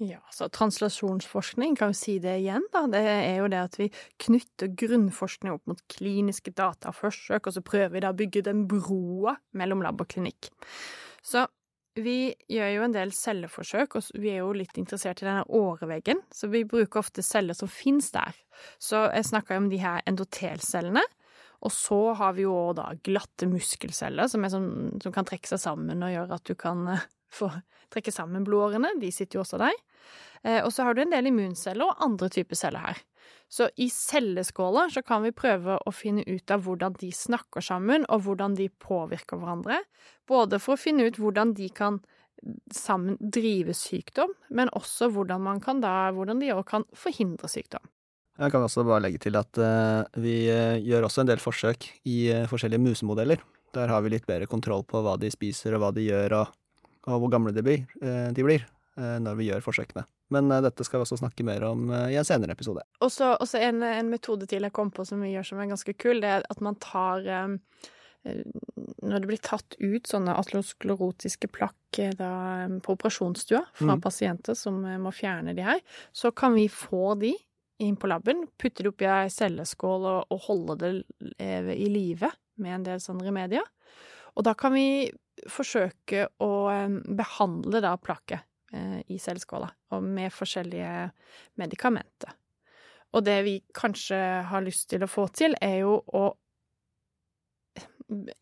Ja, 0.02 0.18
så 0.34 0.48
translasjonsforskning, 0.50 1.76
kan 1.78 1.92
jo 1.92 1.96
si 1.96 2.16
det 2.18 2.32
igjen, 2.40 2.64
da. 2.74 2.80
Det 2.90 2.98
er 2.98 3.36
jo 3.38 3.50
det 3.50 3.60
at 3.62 3.76
vi 3.78 3.86
knytter 4.24 4.72
grunnforskning 4.74 5.54
opp 5.54 5.70
mot 5.70 5.82
kliniske 5.94 6.50
data 6.50 6.90
og 6.90 6.96
forsøk, 6.98 7.46
og 7.46 7.54
så 7.54 7.62
prøver 7.62 7.92
vi 7.94 8.02
da 8.02 8.10
å 8.10 8.18
bygge 8.18 8.42
den 8.48 8.64
broa 8.70 9.36
mellom 9.54 9.84
lab 9.86 10.02
og 10.02 10.10
klinikk. 10.10 10.50
Så 11.22 11.46
vi 11.94 12.34
gjør 12.50 12.70
jo 12.74 12.84
en 12.86 12.94
del 12.94 13.12
celleforsøk, 13.14 13.96
og 13.98 14.06
vi 14.18 14.32
er 14.32 14.40
jo 14.42 14.54
litt 14.56 14.78
interessert 14.80 15.22
i 15.22 15.28
denne 15.28 15.44
åreveggen, 15.46 16.24
så 16.34 16.50
vi 16.50 16.64
bruker 16.66 17.02
ofte 17.04 17.22
celler 17.22 17.54
som 17.54 17.70
finnes 17.70 18.10
der. 18.14 18.34
Så 18.82 19.04
jeg 19.12 19.28
snakka 19.30 19.58
om 19.60 19.68
de 19.70 19.78
her 19.82 20.02
endotelcellene. 20.10 21.04
Og 21.64 21.72
så 21.72 21.98
har 22.18 22.34
vi 22.36 22.44
jo 22.44 22.74
da 22.76 22.90
glatte 23.06 23.46
muskelceller 23.48 24.28
som, 24.28 24.42
sånn, 24.52 24.98
som 25.00 25.14
kan 25.14 25.24
trekke 25.24 25.48
seg 25.48 25.62
sammen 25.62 26.02
og 26.04 26.12
gjøre 26.12 26.36
at 26.36 26.50
du 26.50 26.52
kan 26.60 26.82
eh, 27.24 27.34
få 27.34 27.50
trekke 27.94 28.12
sammen 28.12 28.44
blodårene. 28.46 28.94
De 29.00 29.10
sitter 29.12 29.38
jo 29.38 29.44
også 29.44 29.60
der. 29.62 29.76
Eh, 30.44 30.60
og 30.64 30.72
så 30.72 30.84
har 30.84 30.94
du 30.94 31.04
en 31.04 31.12
del 31.14 31.30
immunceller 31.30 31.88
og 31.88 32.02
andre 32.04 32.28
typer 32.32 32.58
celler 32.58 32.84
her. 32.90 33.02
Så 33.48 33.68
i 33.80 33.88
celleskåler 33.92 34.90
så 34.92 35.02
kan 35.06 35.24
vi 35.24 35.32
prøve 35.36 35.78
å 35.78 35.92
finne 35.94 36.24
ut 36.26 36.50
av 36.52 36.64
hvordan 36.66 36.96
de 37.00 37.10
snakker 37.14 37.64
sammen, 37.64 38.04
og 38.12 38.26
hvordan 38.26 38.56
de 38.58 38.68
påvirker 38.82 39.40
hverandre. 39.40 39.80
Både 40.28 40.60
for 40.60 40.74
å 40.74 40.80
finne 40.80 41.06
ut 41.08 41.20
hvordan 41.20 41.54
de 41.56 41.70
kan 41.72 42.02
sammen 42.74 43.16
drive 43.20 43.72
sykdom, 43.78 44.34
men 44.52 44.72
også 44.76 45.08
hvordan 45.14 45.44
man 45.46 45.62
kan 45.64 45.80
da, 45.80 46.10
hvordan 46.12 46.42
de 46.42 46.52
òg 46.52 46.64
kan 46.68 46.84
forhindre 46.98 47.48
sykdom. 47.48 47.84
Jeg 48.34 48.50
kan 48.50 48.66
også 48.66 48.82
bare 48.84 49.04
legge 49.04 49.22
til 49.22 49.38
at 49.38 49.60
uh, 49.62 50.02
vi 50.18 50.50
uh, 50.50 50.74
gjør 50.82 51.06
også 51.06 51.22
en 51.22 51.30
del 51.30 51.40
forsøk 51.40 51.86
i 52.10 52.18
forskjellige 52.50 52.82
musemodeller. 52.82 53.44
Der 53.74 53.88
har 53.88 54.02
vi 54.02 54.10
litt 54.12 54.26
bedre 54.26 54.50
kontroll 54.50 54.82
på 54.84 55.00
hva 55.06 55.14
de 55.22 55.30
spiser 55.32 55.76
og 55.76 55.84
hva 55.84 55.92
de 55.94 56.08
gjør, 56.08 56.34
og, 56.42 56.58
og 57.06 57.20
hvor 57.22 57.32
gamle 57.32 57.52
de 57.54 57.64
blir, 57.64 57.84
de 58.00 58.44
blir 58.44 58.64
når 58.94 59.34
vi 59.36 59.48
gjør 59.48 59.64
forsøkene. 59.64 60.04
Men 60.32 60.48
dette 60.64 60.84
skal 60.86 61.00
vi 61.00 61.04
også 61.04 61.18
snakke 61.18 61.44
mer 61.46 61.64
om 61.66 61.88
i 61.90 62.14
en 62.16 62.26
senere 62.26 62.54
episode. 62.54 62.84
Og 63.02 63.10
så 63.12 63.34
en, 63.58 63.82
en, 63.82 64.08
metode 64.08 64.46
til 64.48 64.64
jeg 64.64 64.72
kom 64.72 64.92
på 64.94 65.04
som 65.04 65.20
vi 65.20 65.32
gjør 65.34 65.48
som 65.50 65.60
er 65.60 65.72
ganske 65.72 65.94
kul, 65.98 66.22
det 66.22 66.30
er 66.30 66.46
at 66.48 66.62
man 66.64 66.78
tar 66.80 67.26
når 68.24 69.20
det 69.20 69.28
blir 69.28 69.42
tatt 69.44 69.76
ut 69.82 70.08
sånne 70.08 70.34
atlosklerotiske 70.40 71.50
plakk 71.52 72.00
da, 72.16 72.30
på 72.82 72.94
operasjonsstua 72.96 73.60
fra 73.76 73.96
mm. 73.98 74.04
pasienter 74.04 74.56
som 74.58 74.80
må 74.80 75.12
fjerne 75.14 75.54
de 75.56 75.66
her, 75.66 75.82
så 76.12 76.32
kan 76.32 76.56
vi 76.56 76.70
få 76.72 77.14
de 77.20 77.34
inn 77.84 77.98
på 78.00 78.08
laben, 78.08 78.46
putte 78.60 78.84
det 78.84 78.92
oppi 78.92 79.08
ei 79.10 79.28
celleskål 79.32 80.06
og, 80.06 80.32
og, 80.32 80.40
holde 80.46 80.76
det 80.80 80.92
i 81.74 81.88
live 81.90 82.30
med 82.62 82.78
en 82.78 82.86
del 82.86 83.02
sånne 83.02 83.26
remedier. 83.26 83.66
Og 84.38 84.46
da 84.46 84.54
kan 84.58 84.74
vi 84.74 85.10
forsøke 85.50 86.28
å 86.42 86.52
behandle 87.18 87.82
da 87.84 87.94
plakket 88.00 88.44
eh, 88.72 89.00
i 89.12 89.18
celleskåla, 89.20 89.68
og 89.94 90.06
med 90.06 90.32
forskjellige 90.34 91.10
medikamenter. 91.60 92.34
Og 93.14 93.22
det 93.26 93.36
vi 93.46 93.58
kanskje 93.76 94.18
har 94.48 94.64
lyst 94.64 94.88
til 94.90 95.04
å 95.06 95.10
få 95.10 95.28
til, 95.36 95.54
er 95.62 95.84
jo 95.84 96.00
å 96.00 96.24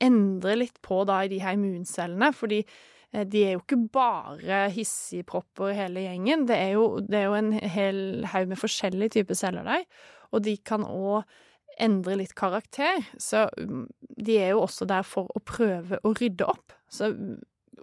endre 0.02 0.56
litt 0.58 0.80
på 0.82 1.02
da 1.06 1.20
i 1.24 1.30
de 1.30 1.38
her 1.42 1.54
immuncellene, 1.58 2.32
fordi 2.34 2.62
Eh, 3.12 3.26
de 3.28 3.44
er 3.44 3.54
jo 3.56 3.62
ikke 3.62 3.80
bare 3.92 4.64
hissigpropper 4.72 5.76
hele 5.76 6.06
gjengen. 6.06 6.46
Det 6.48 6.56
er, 6.56 6.74
jo, 6.78 7.00
det 7.04 7.20
er 7.20 7.28
jo 7.28 7.38
en 7.38 7.52
hel 7.52 8.02
haug 8.32 8.52
med 8.52 8.60
forskjellige 8.60 9.18
typer 9.18 9.38
celler 9.38 9.68
der, 9.68 9.86
og 10.32 10.44
de 10.46 10.56
kan 10.64 10.86
òg 10.88 11.26
endre 11.80 12.16
litt 12.20 12.34
karakter. 12.38 13.04
Så 13.20 13.46
mm, 13.58 13.86
de 14.16 14.38
er 14.38 14.52
jo 14.54 14.64
også 14.64 14.88
der 14.88 15.06
for 15.06 15.30
å 15.34 15.42
prøve 15.46 16.00
å 16.02 16.14
rydde 16.18 16.48
opp. 16.48 16.74
Så 16.92 17.12
mm, 17.12 17.38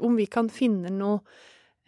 om 0.05 0.17
vi 0.19 0.27
kan 0.31 0.49
finne 0.53 0.91
noe 0.93 1.19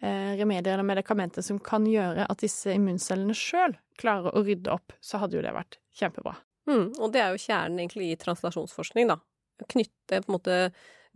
eh, 0.02 0.34
remedier 0.38 0.74
eller 0.74 0.88
medikamenter 0.88 1.44
som 1.46 1.60
kan 1.62 1.86
gjøre 1.88 2.26
at 2.28 2.42
disse 2.42 2.74
immuncellene 2.74 3.36
sjøl 3.36 3.76
klarer 4.00 4.34
å 4.34 4.44
rydde 4.44 4.72
opp, 4.74 4.96
så 5.00 5.22
hadde 5.22 5.38
jo 5.38 5.44
det 5.44 5.54
vært 5.54 5.78
kjempebra. 5.98 6.34
Mm, 6.70 6.92
og 6.98 7.12
det 7.14 7.22
er 7.22 7.32
jo 7.34 7.42
kjernen 7.42 7.82
egentlig 7.82 8.12
i 8.12 8.18
translasjonsforskning, 8.20 9.10
da. 9.10 9.18
Knytte 9.62 10.22
på 10.22 10.30
en 10.30 10.36
måte 10.36 10.58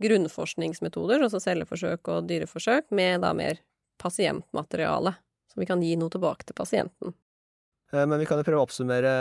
grunnforskningsmetoder, 0.03 1.23
altså 1.23 1.41
celleforsøk 1.41 2.11
og 2.13 2.27
dyreforsøk, 2.29 2.91
med 2.95 3.23
da 3.25 3.31
mer 3.37 3.61
pasientmateriale, 4.01 5.15
så 5.49 5.61
vi 5.61 5.67
kan 5.69 5.81
gi 5.81 5.95
noe 5.97 6.13
tilbake 6.13 6.45
til 6.45 6.57
pasienten. 6.57 7.15
Eh, 7.93 8.05
men 8.05 8.19
vi 8.19 8.25
kan 8.27 8.39
jo 8.39 8.45
prøve 8.47 8.59
å 8.59 8.67
oppsummere 8.67 9.11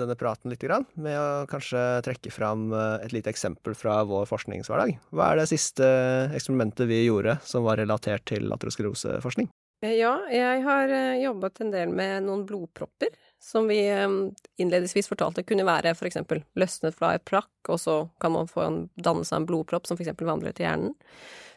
denne 0.00 0.16
praten 0.18 0.52
litt 0.52 0.62
med 0.94 1.16
å 1.18 1.46
kanskje 1.50 2.02
trekke 2.06 2.30
fram 2.30 2.70
eh, 2.72 3.06
et 3.06 3.14
lite 3.14 3.32
eksempel 3.32 3.74
fra 3.78 4.02
vår 4.06 4.28
forskningshverdag. 4.30 4.94
Hva 5.10 5.32
er 5.32 5.42
det 5.42 5.50
siste 5.50 5.88
eksperimentet 6.34 6.86
vi 6.90 7.04
gjorde 7.06 7.40
som 7.46 7.66
var 7.66 7.80
relatert 7.82 8.26
til 8.30 8.52
ateroskleroseforskning? 8.54 9.50
Eh, 9.82 9.96
ja, 9.98 10.14
jeg 10.30 10.62
har 10.68 10.94
jobbet 11.18 11.60
en 11.64 11.74
del 11.74 11.90
med 11.90 12.28
noen 12.28 12.46
blodpropper 12.46 13.10
som 13.42 13.66
vi 13.66 13.80
innledningsvis 13.90 15.08
fortalte 15.10 15.42
kunne 15.42 15.66
være 15.66 15.96
for 15.98 16.06
eksempel 16.06 16.44
løsnet 16.54 16.94
fra 16.94 17.16
et 17.16 17.24
plakk, 17.26 17.50
og 17.74 17.80
så 17.82 17.96
kan 18.22 18.36
man 18.36 18.46
få 18.46 18.62
en 18.62 18.76
dannelse 18.94 19.34
av 19.34 19.40
en 19.40 19.48
blodpropp 19.48 19.88
som 19.88 19.98
for 19.98 20.04
eksempel 20.04 20.28
vandrer 20.30 20.54
til 20.54 20.68
hjernen. 20.68 20.92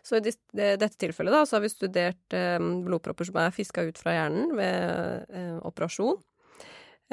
Så 0.02 0.18
i 0.18 0.24
dette 0.26 0.98
tilfellet 0.98 1.34
da, 1.34 1.44
så 1.46 1.60
har 1.60 1.62
vi 1.62 1.70
studert 1.70 2.34
blodpropper 2.90 3.30
som 3.30 3.38
er 3.38 3.54
fiska 3.54 3.86
ut 3.86 4.02
fra 4.02 4.16
hjernen 4.18 4.58
ved 4.58 5.62
operasjon. 5.62 6.18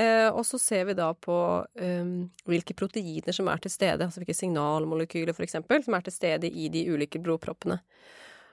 Eh, 0.01 0.29
og 0.33 0.47
så 0.49 0.57
ser 0.57 0.87
vi 0.89 0.97
da 0.97 1.11
på 1.13 1.37
um, 1.69 2.13
hvilke 2.49 2.75
proteiner 2.77 3.35
som 3.37 3.51
er 3.53 3.61
til 3.61 3.73
stede, 3.75 4.07
altså 4.07 4.23
hvilke 4.23 4.37
signalmolekyler 4.39 5.37
for 5.37 5.45
eksempel, 5.45 5.83
som 5.85 5.97
er 5.97 6.07
til 6.07 6.15
stede 6.15 6.49
i 6.49 6.71
de 6.73 6.87
ulike 6.89 7.21
blodproppene. 7.21 7.77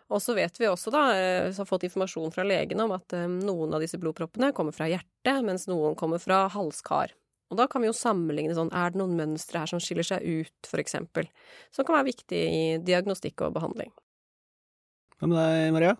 Og 0.09 0.23
så 0.25 0.33
vet 0.35 0.57
vi 0.59 0.67
også, 0.67 0.91
da, 0.91 1.03
vi 1.13 1.53
så 1.53 1.63
har 1.63 1.69
fått 1.69 1.85
informasjon 1.85 2.33
fra 2.33 2.43
legene 2.47 2.83
om 2.83 2.95
at 2.97 3.15
um, 3.15 3.37
noen 3.45 3.77
av 3.77 3.83
disse 3.83 3.99
blodproppene 4.01 4.51
kommer 4.57 4.75
fra 4.75 4.89
hjertet, 4.89 5.39
mens 5.45 5.67
noen 5.69 5.95
kommer 5.99 6.19
fra 6.19 6.47
halskar. 6.51 7.13
Og 7.49 7.57
da 7.57 7.65
kan 7.69 7.81
vi 7.81 7.89
jo 7.89 7.95
sammenligne 7.97 8.53
sånn, 8.57 8.73
er 8.75 8.91
det 8.91 8.99
noen 8.99 9.15
mønstre 9.17 9.63
her 9.63 9.71
som 9.71 9.81
skiller 9.81 10.05
seg 10.05 10.25
ut, 10.25 10.69
for 10.69 10.81
eksempel, 10.81 11.29
som 11.73 11.87
kan 11.87 11.97
være 11.97 12.11
viktig 12.11 12.41
i 12.41 12.61
diagnostikk 12.85 13.45
og 13.47 13.55
behandling. 13.55 13.93
Hva 15.19 15.29
med 15.29 15.39
deg, 15.39 15.71
Maria? 15.75 15.95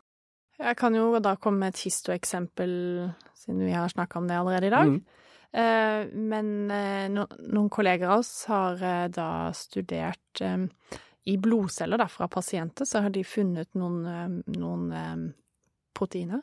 Jeg 0.60 0.76
kan 0.80 0.96
jo 0.96 1.08
da 1.24 1.38
komme 1.40 1.64
med 1.64 1.74
et 1.74 1.82
histoeksempel, 1.88 2.72
siden 3.40 3.64
vi 3.64 3.74
har 3.74 3.90
snakka 3.92 4.20
om 4.20 4.28
det 4.28 4.38
allerede 4.38 4.68
i 4.68 4.74
dag. 4.76 4.92
Mm. 4.92 5.29
Eh, 5.54 6.08
men 6.14 6.72
eh, 6.72 7.06
noen 7.10 7.70
kolleger 7.74 8.10
av 8.10 8.24
oss 8.24 8.34
har 8.52 8.82
da 9.14 9.30
studert 9.58 10.44
i 11.30 11.38
blodceller 11.38 11.98
da, 11.98 12.08
fra 12.08 12.28
pasienter 12.28 12.86
så 12.86 13.04
har 13.06 13.14
de 13.14 13.24
funnet 13.24 13.70
noen, 13.78 14.06
eh, 14.06 14.30
noen 14.58 15.34
proteiner, 15.98 16.42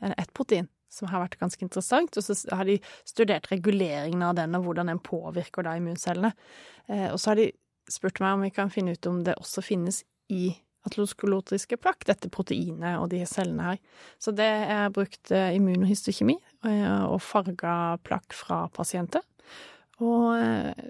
eller 0.00 0.14
ett 0.18 0.32
protein, 0.34 0.68
som 0.92 1.08
har 1.08 1.24
vært 1.24 1.38
ganske 1.40 1.64
interessant. 1.64 2.16
Og 2.16 2.24
så 2.24 2.36
har 2.54 2.68
de 2.68 2.78
studert 3.08 3.50
reguleringen 3.52 4.22
av 4.22 4.36
den, 4.38 4.54
og 4.54 4.68
hvordan 4.68 4.92
den 4.92 5.02
påvirker 5.02 5.66
da 5.66 5.74
immuncellene. 5.78 6.32
Eh, 6.86 7.08
og 7.10 7.18
så 7.18 7.32
har 7.32 7.42
de 7.42 7.50
spurt 7.90 8.20
meg 8.20 8.36
om 8.36 8.46
vi 8.46 8.54
kan 8.54 8.70
finne 8.70 8.94
ut 8.94 9.10
om 9.10 9.22
det 9.24 9.38
også 9.40 9.64
finnes 9.64 10.04
i 10.28 10.52
atloskolotriske 10.86 11.76
plakk, 11.82 12.06
dette 12.06 12.30
proteinet 12.32 13.00
og 13.00 13.10
de 13.12 13.24
cellene 13.26 13.72
her. 13.72 13.80
Så 14.22 14.32
det 14.36 14.46
er 14.46 14.92
brukt 14.94 15.32
eh, 15.34 15.56
immunohistokjemi 15.56 16.36
eh, 16.38 16.47
og 17.08 17.20
farga 17.24 17.98
plakk 18.06 18.36
fra 18.36 18.66
pasienter. 18.74 19.24
Og 20.04 20.30
eh, 20.38 20.84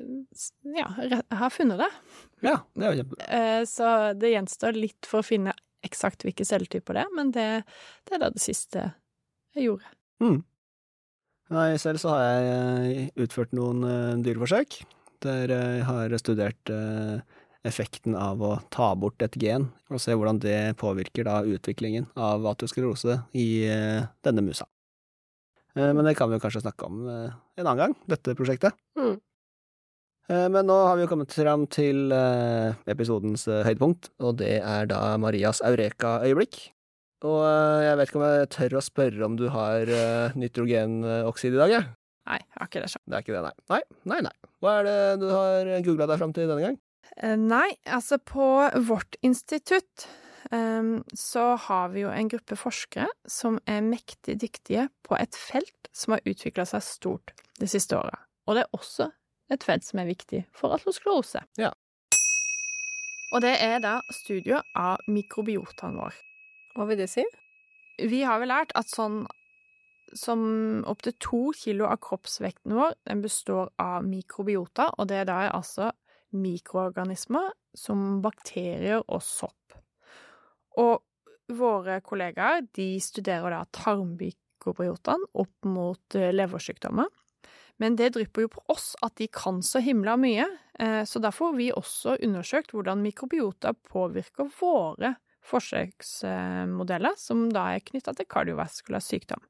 ja, 0.77 0.89
jeg 1.01 1.23
har 1.41 1.53
funnet 1.53 1.81
det. 1.81 1.89
Ja, 2.45 2.59
det 2.77 2.85
er 2.85 2.93
jo 2.93 3.01
kjempebra. 3.01 3.29
Eh, 3.39 3.63
så 3.69 3.93
det 4.19 4.35
gjenstår 4.35 4.77
litt 4.77 5.09
for 5.09 5.23
å 5.23 5.27
finne 5.27 5.55
eksakt 5.87 6.27
hvilke 6.27 6.45
celletyper 6.45 6.99
det 6.99 7.07
er, 7.07 7.17
men 7.17 7.33
det, 7.33 7.49
det 8.09 8.17
er 8.17 8.25
da 8.25 8.31
det 8.35 8.43
siste 8.43 8.91
jeg 9.57 9.69
gjorde. 9.71 9.93
Mm. 10.21 10.39
Nei, 11.55 11.69
selv 11.81 12.03
så 12.03 12.13
har 12.13 12.25
jeg 12.27 12.53
eh, 12.53 13.11
utført 13.25 13.57
noen 13.57 14.25
dyreforsøk 14.25 14.83
der 15.25 15.51
jeg 15.51 15.83
har 15.83 16.13
studert 16.23 16.71
effekten 17.67 18.15
av 18.15 18.39
å 18.39 18.53
ta 18.71 18.93
bort 18.95 19.19
et 19.25 19.35
gen, 19.43 19.65
og 19.91 19.99
se 19.99 20.15
hvordan 20.15 20.39
det 20.45 20.77
påvirker 20.79 21.27
da 21.27 21.41
utviklingen 21.43 22.07
av 22.15 22.47
aterosklerose 22.47 23.17
i 23.35 23.49
denne 24.23 24.45
musa. 24.47 24.69
Eh, 25.79 25.95
men 25.95 26.05
det 26.07 26.17
kan 26.19 26.31
vi 26.31 26.39
jo 26.39 26.43
kanskje 26.43 26.65
snakke 26.65 26.89
om 26.89 27.03
eh, 27.07 27.35
en 27.61 27.67
annen 27.67 27.83
gang, 27.83 27.97
dette 28.11 28.35
prosjektet. 28.39 28.77
Mm. 28.99 29.19
Eh, 30.29 30.49
men 30.55 30.67
nå 30.69 30.79
har 30.89 30.99
vi 30.99 31.05
jo 31.05 31.11
kommet 31.13 31.35
fram 31.35 31.69
til 31.71 32.15
episodens 32.91 33.47
høydepunkt, 33.49 34.11
og 34.19 34.41
det 34.43 34.59
er 34.59 34.91
da 34.91 35.15
Marias 35.21 35.63
eureka-øyeblikk. 35.65 36.61
Og 37.27 37.41
jeg 37.83 37.95
vet 37.99 38.11
ikke 38.11 38.19
om 38.21 38.27
jeg 38.29 38.51
tør 38.55 38.77
å 38.79 38.85
spørre 38.85 39.25
om 39.27 39.39
du 39.39 39.49
har 39.51 39.89
nitrogenoksid 40.39 41.57
i 41.57 41.59
dag, 41.59 41.73
jeg? 41.73 41.89
Nei, 42.29 42.37
jeg 42.39 42.61
har 42.61 42.69
ikke 42.69 42.83
det. 42.85 42.91
Det 42.95 43.17
er 43.17 43.25
ikke 43.25 43.35
det, 43.35 43.41
nei. 43.43 43.55
Nei, 43.73 43.81
nei. 44.13 44.21
nei. 44.29 44.53
Hva 44.63 44.75
er 44.79 44.87
det 44.87 45.01
du 45.25 45.27
har 45.33 45.73
googla 45.83 46.07
deg 46.07 46.21
fram 46.21 46.35
til 46.37 46.47
denne 46.47 46.63
gang? 46.63 46.79
Nei, 47.43 47.73
altså 47.91 48.21
på 48.23 48.47
vårt 48.87 49.19
institutt 49.27 50.07
så 50.49 51.43
har 51.61 51.91
vi 51.93 52.07
jo 52.07 52.13
en 52.13 52.29
gruppe 52.33 52.57
forskere 52.57 53.09
som 53.29 53.59
er 53.69 53.83
mektig 53.85 54.39
dyktige 54.41 54.87
på 55.05 55.17
et 55.19 55.37
felt 55.37 55.91
som 55.93 56.15
har 56.15 56.25
utvikla 56.25 56.65
seg 56.69 56.85
stort 56.87 57.35
det 57.61 57.69
siste 57.69 57.99
året. 57.99 58.17
Og 58.49 58.57
det 58.57 58.65
er 58.65 58.79
også 58.79 59.11
et 59.53 59.65
felt 59.65 59.85
som 59.85 60.01
er 60.01 60.09
viktig 60.09 60.47
for 60.57 60.73
atlosklerose. 60.77 61.43
Ja. 61.61 61.75
Og 63.35 63.45
det 63.45 63.55
er 63.61 63.77
da 63.85 63.99
studier 64.23 64.65
av 64.77 65.05
mikrobiotaen 65.09 65.99
vår. 66.01 66.17
Hva 66.77 66.89
vil 66.89 67.01
det 67.03 67.11
si? 67.13 67.25
Vi 67.99 68.23
har 68.25 68.41
vel 68.41 68.53
lært 68.53 68.73
at 68.79 68.89
sånn 68.89 69.27
som 70.17 70.41
opptil 70.89 71.13
to 71.21 71.41
kilo 71.53 71.89
av 71.91 72.01
kroppsvekten 72.01 72.73
vår 72.79 72.95
den 73.05 73.21
består 73.21 73.69
av 73.83 74.07
mikrobiota, 74.09 74.89
og 74.97 75.11
det 75.11 75.23
er 75.23 75.29
da 75.29 75.41
altså 75.53 75.91
mikroorganismer 76.33 77.53
som 77.77 78.23
bakterier 78.25 79.03
og 79.05 79.21
sopp. 79.25 79.58
Og 80.79 81.05
våre 81.59 82.01
kollegaer 82.05 82.67
de 82.77 82.91
studerer 83.03 83.55
da 83.55 83.63
tarmbikobiotaen 83.75 85.25
opp 85.41 85.69
mot 85.69 86.19
eh, 86.19 86.33
leversykdommer. 86.35 87.09
Men 87.79 87.95
det 87.97 88.13
drypper 88.17 88.45
jo 88.45 88.51
på 88.57 88.65
oss 88.75 88.93
at 89.07 89.15
de 89.21 89.29
kan 89.31 89.63
så 89.63 89.81
himla 89.83 90.17
mye, 90.19 90.49
eh, 90.83 91.03
så 91.07 91.23
derfor 91.23 91.53
har 91.53 91.61
vi 91.61 91.71
også 91.73 92.19
undersøkt 92.27 92.75
hvordan 92.75 93.05
mikrobiota 93.05 93.73
påvirker 93.87 94.51
våre 94.59 95.15
forsøksmodeller, 95.49 97.15
som 97.17 97.47
da 97.55 97.71
er 97.77 97.85
knytta 97.87 98.13
til 98.19 98.29
kardiovaskulær 98.29 99.05
sykdom. 99.05 99.41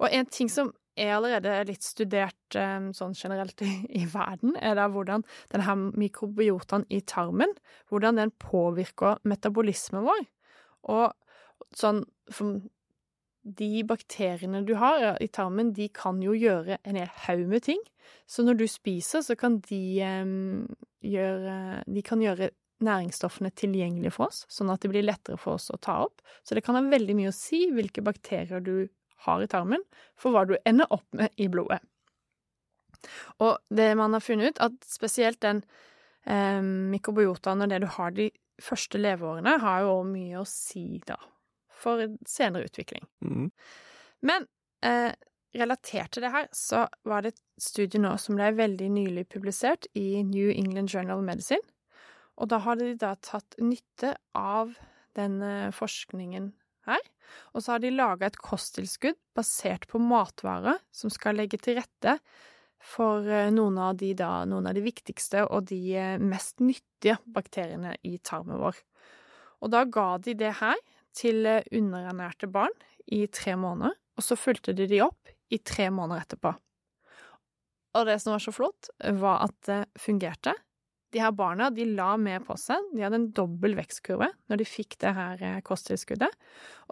Og 0.00 0.12
en 0.12 0.26
ting 0.28 0.50
som 0.52 0.72
er 0.96 1.14
allerede 1.16 1.58
litt 1.68 1.84
studert 1.84 2.56
eh, 2.58 2.88
sånn 2.96 3.14
generelt 3.16 3.62
i, 4.00 4.04
verden, 4.12 4.56
er 4.60 4.78
da 4.78 4.88
hvordan 4.92 5.26
denne 5.52 5.76
mikrobiotaen 5.96 6.86
i 6.88 7.02
tarmen 7.04 7.52
hvordan 7.90 8.22
den 8.22 8.34
påvirker 8.42 9.20
metabolismen 9.28 10.06
vår. 10.08 10.26
Og 10.96 11.14
Sånn 11.76 12.04
de 13.46 13.82
bakteriene 13.86 14.64
du 14.66 14.74
har 14.80 15.04
i 15.22 15.28
tarmen, 15.30 15.72
de 15.76 15.86
kan 15.94 16.18
jo 16.22 16.34
gjøre 16.34 16.80
en 16.82 16.98
hel 16.98 17.10
haug 17.26 17.44
med 17.50 17.62
ting. 17.68 17.82
Så 18.26 18.42
når 18.42 18.58
du 18.60 18.66
spiser, 18.70 19.22
så 19.22 19.36
kan 19.38 19.60
de 19.68 20.00
em, 20.02 20.66
gjøre 21.04 21.84
De 21.86 22.02
kan 22.02 22.22
gjøre 22.22 22.50
næringsstoffene 22.84 23.52
tilgjengelige 23.56 24.12
for 24.12 24.28
oss, 24.28 24.42
sånn 24.52 24.70
at 24.72 24.82
det 24.82 24.90
blir 24.92 25.06
lettere 25.06 25.38
for 25.40 25.56
oss 25.56 25.70
å 25.72 25.78
ta 25.80 26.00
opp. 26.04 26.20
Så 26.44 26.56
det 26.56 26.64
kan 26.66 26.76
ha 26.76 26.82
veldig 26.84 27.16
mye 27.16 27.30
å 27.30 27.36
si 27.36 27.64
hvilke 27.72 28.04
bakterier 28.04 28.60
du 28.60 28.88
har 29.26 29.42
i 29.42 29.50
tarmen, 29.50 29.82
for 30.18 30.34
hva 30.34 30.46
du 30.48 30.56
ender 30.64 30.90
opp 30.94 31.06
med 31.16 31.34
i 31.36 31.48
blodet. 31.52 31.82
Og 33.44 33.58
det 33.74 33.90
man 33.98 34.16
har 34.16 34.24
funnet 34.24 34.54
ut, 34.54 34.62
at 34.64 34.88
spesielt 34.88 35.40
den 35.44 35.62
eh, 36.26 36.62
mikrobiotaen 36.62 37.62
og 37.62 37.70
det 37.70 37.82
du 37.84 37.88
har 37.98 38.14
de 38.16 38.30
første 38.62 38.98
leveårene, 38.98 39.58
har 39.62 39.84
jo 39.84 40.00
mye 40.08 40.40
å 40.40 40.48
si, 40.48 41.02
da, 41.06 41.18
for 41.72 42.02
senere 42.28 42.70
utvikling. 42.70 43.04
Mm. 43.24 43.50
Men 44.26 44.48
eh, 44.86 45.12
relatert 45.56 46.14
til 46.14 46.24
det 46.26 46.32
her, 46.32 46.48
så 46.56 46.86
var 47.08 47.24
det 47.24 47.34
et 47.34 47.42
studie 47.62 48.00
nå 48.00 48.16
som 48.20 48.38
ble 48.38 48.50
veldig 48.56 48.90
nylig 48.92 49.26
publisert 49.32 49.88
i 49.94 50.22
New 50.26 50.50
England 50.52 50.92
Journal 50.92 51.20
of 51.20 51.26
Medicine. 51.28 51.62
Og 52.36 52.50
da 52.52 52.60
hadde 52.64 52.90
de 52.90 52.98
da 53.00 53.14
tatt 53.24 53.56
nytte 53.60 54.16
av 54.36 54.74
den 55.16 55.40
eh, 55.44 55.72
forskningen 55.72 56.52
her, 56.86 57.02
og 57.54 57.62
så 57.62 57.74
har 57.74 57.82
de 57.82 57.94
laga 57.94 58.28
et 58.28 58.38
kosttilskudd 58.40 59.18
basert 59.36 59.86
på 59.90 60.00
matvarer 60.02 60.78
som 60.94 61.12
skal 61.12 61.38
legge 61.40 61.60
til 61.62 61.78
rette 61.80 62.18
for 62.86 63.26
eh, 63.26 63.50
noen 63.54 63.78
av 63.82 63.96
de 64.00 64.12
da, 64.16 64.44
noen 64.48 64.68
av 64.70 64.76
de 64.76 64.84
viktigste 64.84 65.46
og 65.48 65.68
de 65.70 65.80
eh, 65.96 66.18
mest 66.22 66.62
nyttige 66.62 67.18
bakteriene 67.34 67.96
i 68.06 68.16
tarmen 68.22 68.60
vår. 68.62 68.78
Og 69.64 69.72
da 69.72 69.84
ga 69.88 70.08
de 70.22 70.36
det 70.38 70.56
her 70.60 70.78
til 71.16 71.46
eh, 71.48 71.64
underernærte 71.74 72.50
barn 72.52 72.74
i 73.06 73.24
tre 73.26 73.56
måneder, 73.58 73.96
og 74.16 74.24
så 74.24 74.38
fulgte 74.38 74.74
de 74.76 74.88
de 74.90 75.02
opp 75.04 75.32
i 75.52 75.58
tre 75.62 75.88
måneder 75.94 76.26
etterpå. 76.26 76.54
Og 77.96 78.08
det 78.08 78.18
som 78.20 78.34
var 78.34 78.42
så 78.44 78.52
flott, 78.52 78.90
var 79.16 79.46
at 79.46 79.56
det 79.68 79.82
fungerte. 80.00 80.52
De 81.16 81.22
her 81.22 81.32
barna 81.32 81.70
de 81.72 81.86
la 81.88 82.10
mer 82.20 82.42
på 82.44 82.58
seg, 82.60 82.90
de 82.92 83.00
hadde 83.00 83.16
en 83.16 83.30
dobbel 83.32 83.72
vekstkurve 83.78 84.26
når 84.50 84.60
de 84.60 84.66
fikk 84.68 84.98
det 85.00 85.14
her 85.16 85.40
eh, 85.40 85.62
kosttilskuddet, 85.64 86.34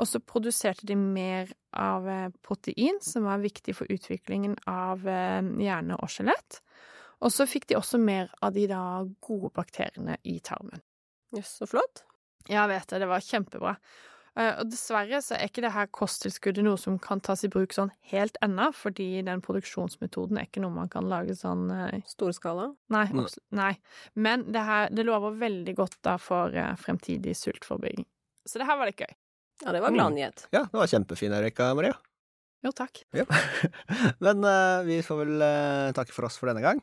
og 0.01 0.09
så 0.09 0.21
produserte 0.25 0.89
de 0.89 0.97
mer 0.97 1.53
av 1.77 2.09
eh, 2.09 2.31
protein, 2.47 3.03
som 3.05 3.29
var 3.29 3.45
viktig 3.45 3.75
for 3.77 3.93
utviklingen 3.93 4.57
av 4.71 5.05
eh, 5.05 5.45
hjerne 5.61 5.99
og 6.01 6.09
skjelett, 6.15 6.63
og 7.21 7.37
så 7.37 7.45
fikk 7.49 7.69
de 7.69 7.77
også 7.77 8.01
mer 8.01 8.33
av 8.41 8.57
de 8.57 8.65
da 8.71 8.81
gode 9.29 9.53
bakteriene 9.61 10.17
i 10.25 10.39
tarmen. 10.45 10.81
Jøss, 11.37 11.59
så 11.61 11.69
flott. 11.69 12.07
Ja, 12.49 12.63
jeg 12.65 12.79
vet 12.79 12.89
det, 12.95 13.05
det 13.05 13.13
var 13.13 13.29
kjempebra. 13.29 13.77
Eh, 14.37 14.53
Og 14.61 14.70
dessverre 14.70 15.20
så 15.23 15.37
er 15.37 15.47
ikke 15.49 15.62
det 15.62 15.73
her 15.75 15.87
kosttilskuddet 15.94 16.64
noe 16.66 16.79
som 16.81 16.97
kan 16.99 17.20
tas 17.23 17.44
i 17.47 17.51
bruk 17.53 17.73
sånn 17.77 17.92
helt 18.11 18.37
ennå, 18.42 18.70
fordi 18.75 19.23
den 19.27 19.42
produksjonsmetoden 19.44 20.38
er 20.40 20.49
ikke 20.49 20.62
noe 20.64 20.75
man 20.75 20.88
kan 20.90 21.07
lage 21.11 21.37
sånn 21.38 21.68
eh, 21.70 22.01
Storskala. 22.11 22.73
Nei. 22.90 23.05
Nei. 23.12 23.25
absolutt- 23.25 23.44
nei. 23.61 23.73
Men 24.16 24.47
det 24.53 24.64
her 24.66 24.88
det 24.90 25.07
lover 25.07 25.37
veldig 25.38 25.77
godt 25.79 26.01
da 26.03 26.16
for 26.18 26.51
eh, 26.55 26.75
fremtidig 26.81 27.37
sultforebygging. 27.38 28.07
Så 28.47 28.59
det 28.59 28.66
her 28.66 28.77
var 28.81 28.90
litt 28.90 28.99
gøy. 29.01 29.14
Ja, 29.62 29.70
det 29.73 29.81
var 29.85 29.94
gladnyhet. 29.94 30.49
Ja, 30.53 30.64
det 30.66 30.75
var 30.81 30.90
kjempefin, 30.90 31.33
Erika 31.33 31.70
Maria. 31.79 31.94
Jo, 32.64 32.73
takk. 32.75 33.05
Ja. 33.14 33.23
Men 34.25 34.42
uh, 34.42 34.83
vi 34.87 34.99
får 35.05 35.18
vel 35.20 35.42
uh, 35.44 35.92
takke 35.94 36.12
for 36.16 36.27
oss 36.27 36.38
for 36.40 36.49
denne 36.51 36.62
gang. 36.64 36.81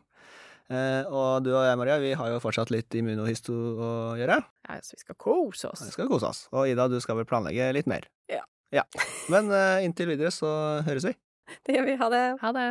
Eh, 0.71 1.09
og 1.11 1.43
du 1.43 1.51
og 1.51 1.65
jeg, 1.65 1.77
Maria, 1.79 1.97
vi 1.99 2.13
har 2.15 2.31
jo 2.31 2.39
fortsatt 2.43 2.71
litt 2.71 2.95
immunohisto 2.95 3.53
å 3.53 3.89
gjøre. 4.19 4.37
Ja, 4.69 4.77
så 4.85 4.95
vi 4.95 5.03
skal 5.03 5.17
kose 5.19 5.71
oss. 5.71 5.83
Vi 5.83 5.95
skal 5.95 6.07
kose 6.11 6.29
oss. 6.29 6.45
Og 6.55 6.69
Ida, 6.71 6.87
du 6.91 6.99
skal 7.03 7.19
vel 7.19 7.27
planlegge 7.27 7.71
litt 7.75 7.89
mer? 7.91 8.07
Ja. 8.31 8.45
ja. 8.71 8.85
Men 9.33 9.51
eh, 9.55 9.83
inntil 9.87 10.13
videre 10.13 10.31
så 10.35 10.51
høres 10.87 11.09
vi. 11.09 11.17
Det 11.67 11.75
gjør 11.75 11.89
vi. 11.89 11.97
Ha 11.99 12.09
det. 12.13 12.23
Ha 12.39 12.53
det. 12.55 12.69